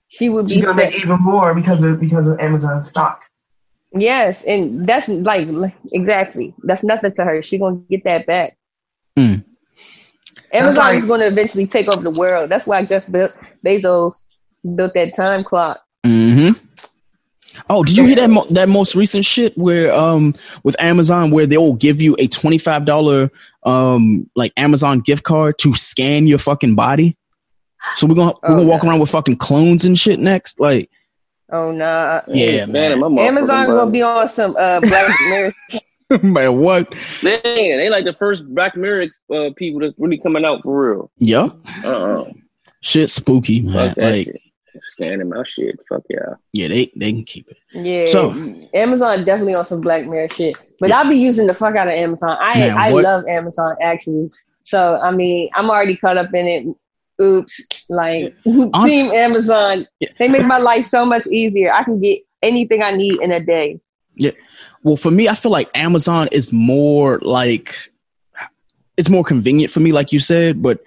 [0.08, 0.52] she would be.
[0.52, 3.22] She's gonna make even more because of because of Amazon stock.
[3.94, 5.48] Yes, and that's like
[5.92, 7.42] exactly that's nothing to her.
[7.42, 8.56] She's gonna get that back.
[9.18, 9.44] Mm.
[10.52, 12.50] Amazon like, is going to eventually take over the world.
[12.50, 14.28] That's why Jeff Bezos
[14.76, 15.80] built that time clock.
[16.04, 16.58] Mm-hmm.
[17.68, 21.46] Oh, did you hear that mo- that most recent shit where um with Amazon where
[21.46, 23.30] they will give you a twenty five dollar
[23.64, 27.16] um like Amazon gift card to scan your fucking body?
[27.96, 30.90] So we're gonna we're gonna oh, walk around with fucking clones and shit next, like.
[31.52, 31.76] Oh no!
[31.76, 32.22] Nah.
[32.28, 32.98] Yeah, man.
[32.98, 35.52] man Amazon gonna be on some uh, Black Mirror.
[36.22, 36.94] man, what?
[37.22, 41.10] Man, they like the first Black Mirror uh, people that's really coming out for real.
[41.18, 41.50] Yeah.
[41.84, 42.30] Uh-uh.
[42.80, 43.94] Shit, spooky, man.
[43.98, 44.40] Like shit.
[44.84, 45.78] scanning my shit.
[45.90, 46.34] Fuck yeah.
[46.54, 47.58] Yeah, they they can keep it.
[47.72, 48.06] Yeah.
[48.06, 48.30] So
[48.72, 51.00] Amazon definitely on some Black Mirror shit, but yeah.
[51.00, 52.34] I'll be using the fuck out of Amazon.
[52.40, 53.04] I man, I what?
[53.04, 54.30] love Amazon actually.
[54.64, 56.76] So I mean, I'm already caught up in it
[57.20, 59.86] oops, like Team Amazon,
[60.18, 61.72] they make my life so much easier.
[61.72, 63.80] I can get anything I need in a day.
[64.14, 64.32] Yeah.
[64.82, 67.90] Well, for me, I feel like Amazon is more like
[68.96, 70.80] it's more convenient for me, like you said, but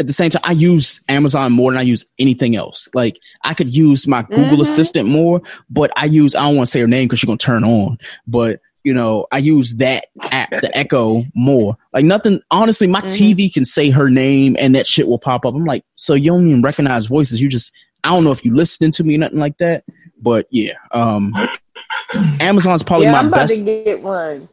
[0.00, 2.88] at the same time, I use Amazon more than I use anything else.
[2.92, 4.60] Like I could use my Google mm-hmm.
[4.62, 7.38] Assistant more, but I use I don't want to say her name because she's gonna
[7.38, 11.76] turn on, but you know, I use that app, the Echo, more.
[11.92, 12.40] Like nothing.
[12.50, 13.08] Honestly, my mm-hmm.
[13.08, 15.54] TV can say her name and that shit will pop up.
[15.54, 17.40] I'm like, so you don't even recognize voices.
[17.40, 17.72] You just,
[18.04, 19.84] I don't know if you listening to me, or nothing like that.
[20.20, 21.34] But yeah, um,
[22.40, 23.64] Amazon's probably yeah, my best.
[23.64, 24.48] To get one.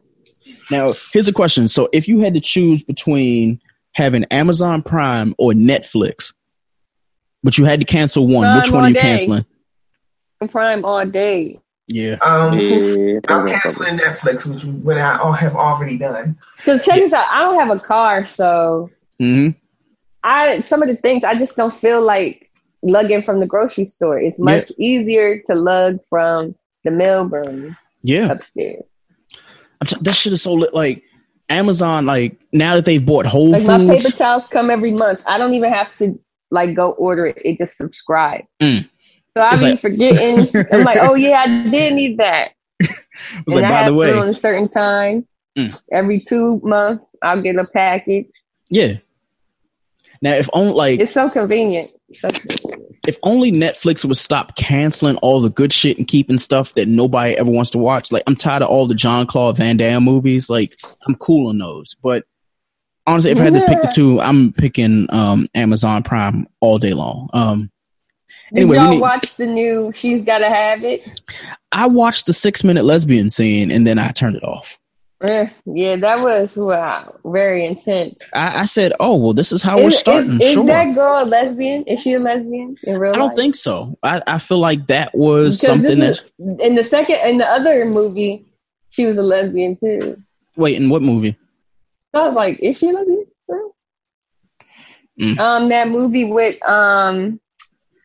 [0.71, 1.67] Now, here's a question.
[1.67, 3.59] So, if you had to choose between
[3.93, 6.33] having Amazon Prime or Netflix,
[7.43, 9.01] but you had to cancel one, Prime which one are you day.
[9.01, 9.45] canceling?
[10.49, 11.57] Prime all day.
[11.89, 12.17] Yeah.
[12.21, 16.37] Um, yeah, I'm canceling Netflix, which what I have already done.
[16.57, 17.03] Because check yeah.
[17.03, 19.57] this out, I don't have a car, so mm-hmm.
[20.23, 22.51] I some of the things I just don't feel like
[22.83, 24.19] lugging from the grocery store.
[24.19, 24.85] It's much yeah.
[24.85, 27.75] easier to lug from the mailroom.
[28.03, 28.31] Yeah.
[28.31, 28.85] Upstairs.
[29.85, 30.75] T- that shit is so lit.
[30.75, 31.03] Like
[31.49, 35.21] Amazon, like now that they've bought Whole like Foods, my paper towels come every month.
[35.25, 36.19] I don't even have to
[36.51, 37.41] like go order it.
[37.43, 38.43] It just subscribe.
[38.61, 38.87] Mm.
[39.39, 40.65] So I be like, forgetting.
[40.73, 42.51] I'm like, oh yeah, I did need that.
[42.81, 42.89] and
[43.47, 45.25] like, I by the way, on a certain time,
[45.57, 45.81] mm.
[45.93, 48.27] every two months, I'll get a package.
[48.69, 48.97] Yeah.
[50.21, 51.91] Now, if only like it's so convenient.
[53.07, 57.37] If only Netflix would stop canceling all the good shit and keeping stuff that nobody
[57.37, 58.11] ever wants to watch.
[58.11, 60.49] Like I'm tired of all the Jean-Claude Van Damme movies.
[60.49, 60.77] Like
[61.07, 62.25] I'm cool on those, but
[63.07, 66.93] honestly, if I had to pick the two, I'm picking um, Amazon Prime all day
[66.93, 67.29] long.
[67.31, 67.71] Um,
[68.55, 71.21] Anyway, Did y'all need, watch the new She's Gotta Have It?
[71.71, 74.79] I watched the six minute lesbian scene and then I turned it off.
[75.21, 78.21] Eh, yeah, that was wow, very intense.
[78.33, 80.65] I, I said, "Oh well, this is how is, we're starting." Is, is sure.
[80.67, 81.83] that girl a lesbian?
[81.83, 83.35] Is she a lesbian in real I don't life?
[83.35, 83.97] think so.
[84.01, 86.23] I, I feel like that was because something that
[86.63, 88.45] in the second in the other movie,
[88.91, 90.23] she was a lesbian too.
[90.55, 91.35] Wait, in what movie?
[92.13, 93.25] I was like, "Is she a lesbian?"
[95.19, 95.37] Mm.
[95.37, 97.41] Um, that movie with um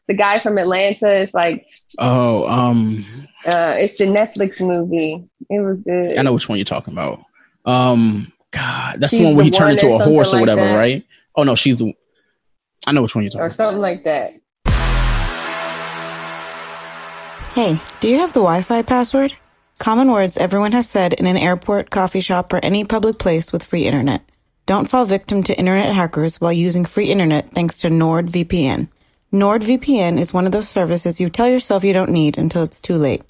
[0.09, 3.05] the guy from Atlanta is like oh um
[3.47, 5.29] uh it's the Netflix movie.
[5.51, 6.17] It was good.
[6.19, 7.23] I know which one you're talking about.
[7.65, 10.77] Um God, that's she's the one where he turned into a horse or whatever, like
[10.77, 11.07] right?
[11.37, 11.93] Oh no, she's the
[12.87, 13.57] I know which one you're talking or about.
[13.57, 14.33] something like that.
[17.55, 19.35] Hey, do you have the Wi-Fi password?
[19.79, 23.63] Common words everyone has said in an airport, coffee shop, or any public place with
[23.63, 24.23] free internet.
[24.67, 28.89] Don't fall victim to internet hackers while using free internet thanks to NordVPN.
[29.35, 32.95] NordVPN is one of those services you tell yourself you don't need until it's too
[32.95, 33.25] late.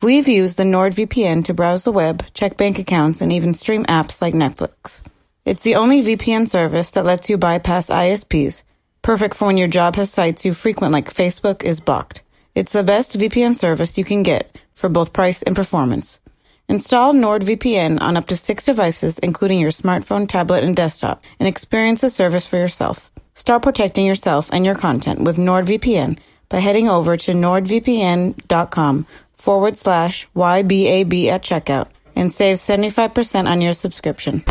[0.00, 4.22] We've used the NordVPN to browse the web, check bank accounts, and even stream apps
[4.22, 5.02] like Netflix.
[5.44, 8.62] It's the only VPN service that lets you bypass ISPs,
[9.02, 12.22] perfect for when your job has sites you frequent like Facebook is blocked.
[12.54, 16.18] It's the best VPN service you can get for both price and performance.
[16.66, 22.00] Install NordVPN on up to six devices, including your smartphone, tablet, and desktop, and experience
[22.00, 23.10] the service for yourself.
[23.36, 26.18] Start protecting yourself and your content with NordVPN
[26.48, 33.74] by heading over to nordvpn.com forward slash YBAB at checkout and save 75% on your
[33.74, 34.42] subscription.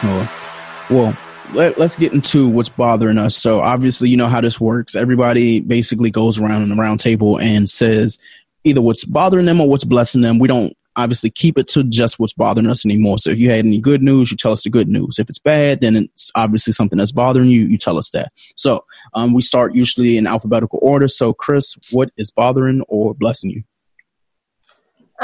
[0.00, 1.18] Oh, well,
[1.52, 3.36] let, us get into what's bothering us.
[3.36, 4.96] So obviously, you know how this works.
[4.96, 8.18] Everybody basically goes around in the round table and says
[8.64, 10.38] either what's bothering them or what's blessing them.
[10.38, 13.18] We don't obviously keep it to just what's bothering us anymore.
[13.18, 15.18] So if you had any good news, you tell us the good news.
[15.18, 17.66] If it's bad, then it's obviously something that's bothering you.
[17.66, 18.32] You tell us that.
[18.56, 18.84] So
[19.14, 21.08] um, we start usually in alphabetical order.
[21.08, 23.62] So Chris, what is bothering or blessing you?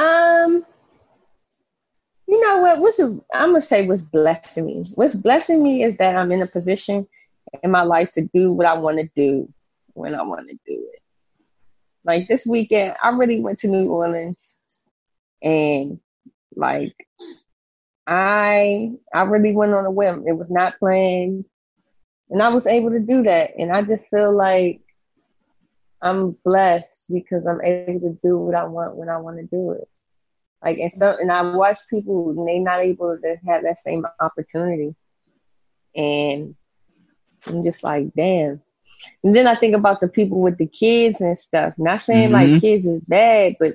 [0.01, 0.65] Um,
[2.27, 2.81] you know what?
[2.81, 4.83] What's I'm gonna say what's blessing me.
[4.95, 7.07] What's blessing me is that I'm in a position
[7.63, 9.53] in my life to do what I want to do
[9.93, 11.03] when I want to do it.
[12.05, 14.59] Like this weekend, I really went to New Orleans
[15.45, 16.01] and
[16.57, 16.97] like
[18.07, 20.25] I I really went on a whim.
[20.27, 21.45] It was not planned.
[22.31, 23.51] And I was able to do that.
[23.59, 24.81] And I just feel like
[26.03, 29.73] I'm blessed because I'm able to do what I want when I want to do
[29.73, 29.89] it.
[30.63, 34.07] Like and so and I watch people and they not able to have that same
[34.19, 34.95] opportunity.
[35.95, 36.57] And
[37.47, 38.63] I'm just like, damn.
[39.23, 41.75] And then I think about the people with the kids and stuff.
[41.77, 42.53] Not saying mm-hmm.
[42.53, 43.73] like kids is bad, but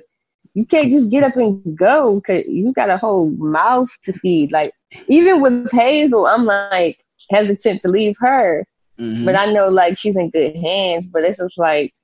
[0.54, 4.52] you can't just get up and go because you got a whole mouth to feed.
[4.52, 4.72] Like
[5.08, 8.66] even with Hazel, I'm like hesitant to leave her,
[8.98, 9.24] mm-hmm.
[9.24, 11.08] but I know like she's in good hands.
[11.08, 11.94] But it's just like,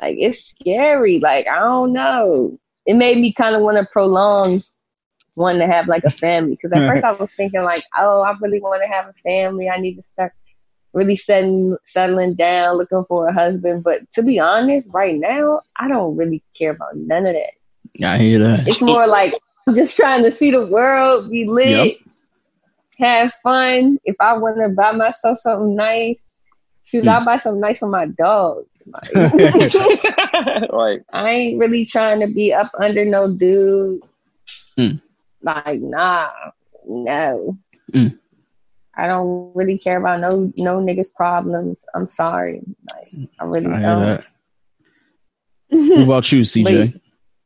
[0.00, 1.20] like it's scary.
[1.20, 2.58] Like I don't know.
[2.86, 4.60] It made me kind of want to prolong
[5.36, 8.34] wanting to have like a family because at first I was thinking like, oh, I
[8.40, 9.68] really want to have a family.
[9.68, 10.32] I need to start
[10.94, 13.82] really setting settling down, looking for a husband.
[13.82, 18.06] But to be honest, right now, I don't really care about none of that.
[18.06, 18.66] I hear that.
[18.66, 19.34] It's more like
[19.66, 21.96] I'm just trying to see the world, be lit, yep.
[22.98, 23.98] have fun.
[24.04, 26.36] If I want to buy myself something nice,
[26.84, 27.08] shoot, mm.
[27.08, 28.64] I'll buy something nice for my dog.
[28.86, 29.14] Like,
[30.70, 31.00] right.
[31.10, 34.02] I ain't really trying to be up under no dude.
[34.78, 35.00] Mm.
[35.40, 36.28] Like, nah,
[36.86, 37.56] no.
[37.94, 38.18] Mm.
[38.96, 41.84] I don't really care about no no niggas problems.
[41.94, 42.62] I'm sorry.
[42.90, 43.06] Like
[43.40, 44.26] I really I don't.
[45.70, 46.92] what about you, CJ?
[46.92, 47.00] But,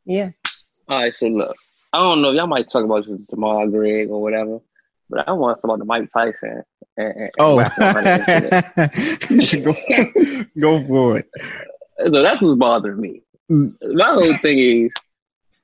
[0.05, 0.29] yeah.
[0.87, 1.55] All right, so look,
[1.93, 2.31] I don't know.
[2.31, 4.59] Y'all might talk about this tomorrow, Greg, or whatever,
[5.09, 6.63] but I want to talk about the Mike Tyson.
[6.97, 7.57] And, and oh,
[9.63, 9.75] go,
[10.59, 11.29] go for it.
[12.11, 13.21] So that's what's bothering me.
[13.49, 14.91] My whole thing is,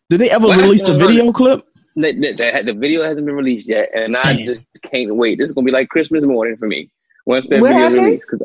[0.10, 1.66] did they ever release a video clip?
[1.96, 4.46] The, the, the, video hasn't been released yet, and I Damn.
[4.46, 5.38] just can't wait.
[5.38, 6.92] This is gonna be like Christmas morning for me
[7.26, 8.28] once that video is released.
[8.28, 8.42] Cause,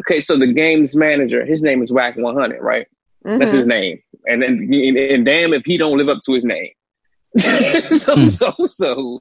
[0.00, 2.86] okay, so the game's manager, his name is Wack 100, right?
[3.26, 3.38] Mm-hmm.
[3.38, 6.44] That's his name, and then and, and, damn if he don't live up to his
[6.44, 6.70] name.
[7.38, 8.30] so mm.
[8.30, 9.20] so so,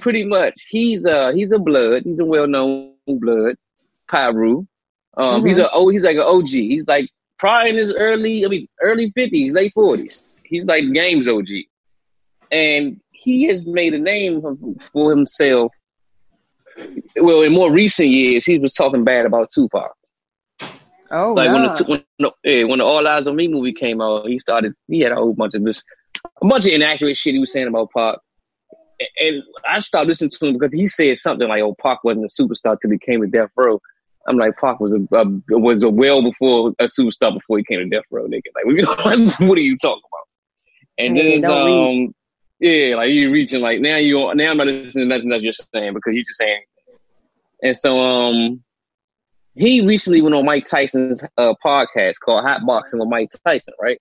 [0.00, 2.04] pretty much, he's a he's a blood.
[2.04, 3.56] He's a well known blood,
[4.10, 4.66] Piru.
[5.14, 5.46] Um, mm-hmm.
[5.46, 6.48] he's a oh he's like an OG.
[6.48, 10.22] He's like probably in his early I mean early fifties, late forties.
[10.44, 11.48] He's like games OG
[12.52, 14.42] and he has made a name
[14.92, 15.72] for himself.
[17.16, 19.92] Well, in more recent years, he was talking bad about Tupac.
[21.10, 21.84] Oh, like when the,
[22.22, 24.72] when, when the All Eyez on Me movie came out, he started.
[24.88, 25.82] He had a whole bunch of this,
[26.40, 28.18] a bunch of inaccurate shit he was saying about Pac.
[29.18, 32.42] And I stopped listening to him because he said something like, "Oh, Pac wasn't a
[32.42, 33.78] superstar till he came to Death Row."
[34.26, 37.80] I'm like, Pac was a, a was a well before a superstar before he came
[37.80, 38.44] to Death Row, nigga.
[38.54, 40.28] Like, what are you talking about?
[40.98, 42.14] And then um,
[42.62, 45.52] yeah, like you reaching like now you now I'm not listening to nothing that you're
[45.52, 46.62] saying because you're just saying.
[47.60, 48.62] And so um
[49.54, 54.00] he recently went on Mike Tyson's uh, podcast called Hot Boxing with Mike Tyson, right?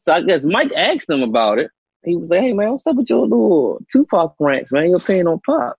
[0.00, 1.70] So I guess Mike asked him about it.
[2.04, 4.90] He was like, "Hey man, what's up with your little Tupac rants, man?
[4.90, 5.76] You're paying on pop."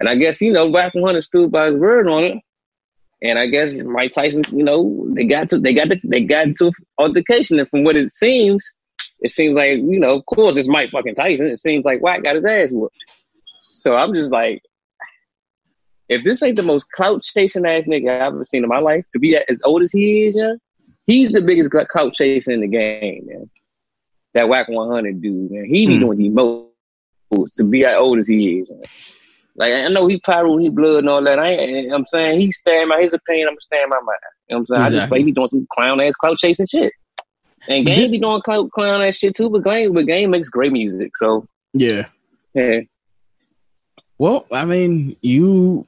[0.00, 2.38] And I guess you know, Wack 100 stood by his word on it.
[3.22, 6.46] And I guess Mike Tyson, you know, they got to they got to they got
[6.46, 8.72] into altercation, and from what it seems,
[9.20, 11.46] it seems like, you know, of course it's Mike fucking Tyson.
[11.46, 12.96] It seems like Wack got his ass whooped.
[13.76, 14.62] So I'm just like,
[16.08, 19.04] if this ain't the most clout chasing ass nigga I've ever seen in my life,
[19.12, 20.54] to be as old as he is, yeah,
[21.06, 23.50] he's the biggest clout chaser in the game, man.
[24.34, 25.64] That Wack 100 dude, man.
[25.64, 26.00] He be mm.
[26.00, 28.68] doing the most to be as old as he is.
[28.68, 28.82] Man.
[29.56, 31.38] Like I know he Piru, he blood and all that.
[31.38, 33.48] I ain't, I'm saying he's standing by his opinion.
[33.48, 34.16] I'm standing by mine.
[34.48, 34.82] You know what I'm saying?
[34.82, 34.98] Exactly.
[34.98, 36.92] I just like he doing some clown ass clout chasing shit.
[37.68, 40.72] And Game be doing clown, clown that shit too, but Game, but Game makes great
[40.72, 41.16] music.
[41.16, 42.06] So yeah,
[42.54, 42.80] yeah.
[44.18, 45.86] Well, I mean, you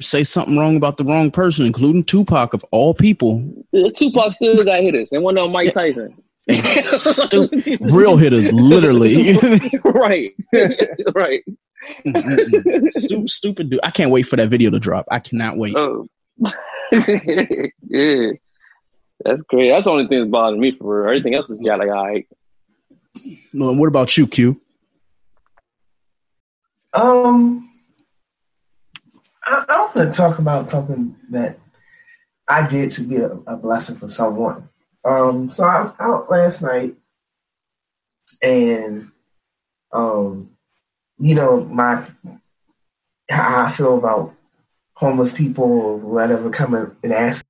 [0.00, 3.44] say something wrong about the wrong person, including Tupac of all people.
[3.74, 6.16] Uh, Tupac still got hitters, and one of them Mike Tyson.
[7.80, 9.32] real hitters, literally.
[9.84, 10.30] right,
[11.14, 11.42] right.
[12.04, 12.86] Mm-hmm.
[12.90, 13.80] stupid, stupid dude.
[13.82, 15.06] I can't wait for that video to drop.
[15.10, 15.76] I cannot wait.
[15.76, 16.06] Oh,
[16.92, 18.32] yeah,
[19.26, 19.70] that's great.
[19.70, 21.08] That's the only thing that's bothering me for real.
[21.08, 22.26] Everything else is got like all right.
[23.52, 24.60] No, and what about you, Q?
[26.92, 27.70] Um,
[29.44, 31.58] I, I want to talk about something that
[32.48, 34.68] I did to be a, a blessing for someone.
[35.04, 36.94] Um, so I was out last night,
[38.42, 39.10] and
[39.92, 40.50] um,
[41.18, 42.06] you know my
[43.30, 44.34] how I feel about
[44.94, 47.42] homeless people or whatever coming and asking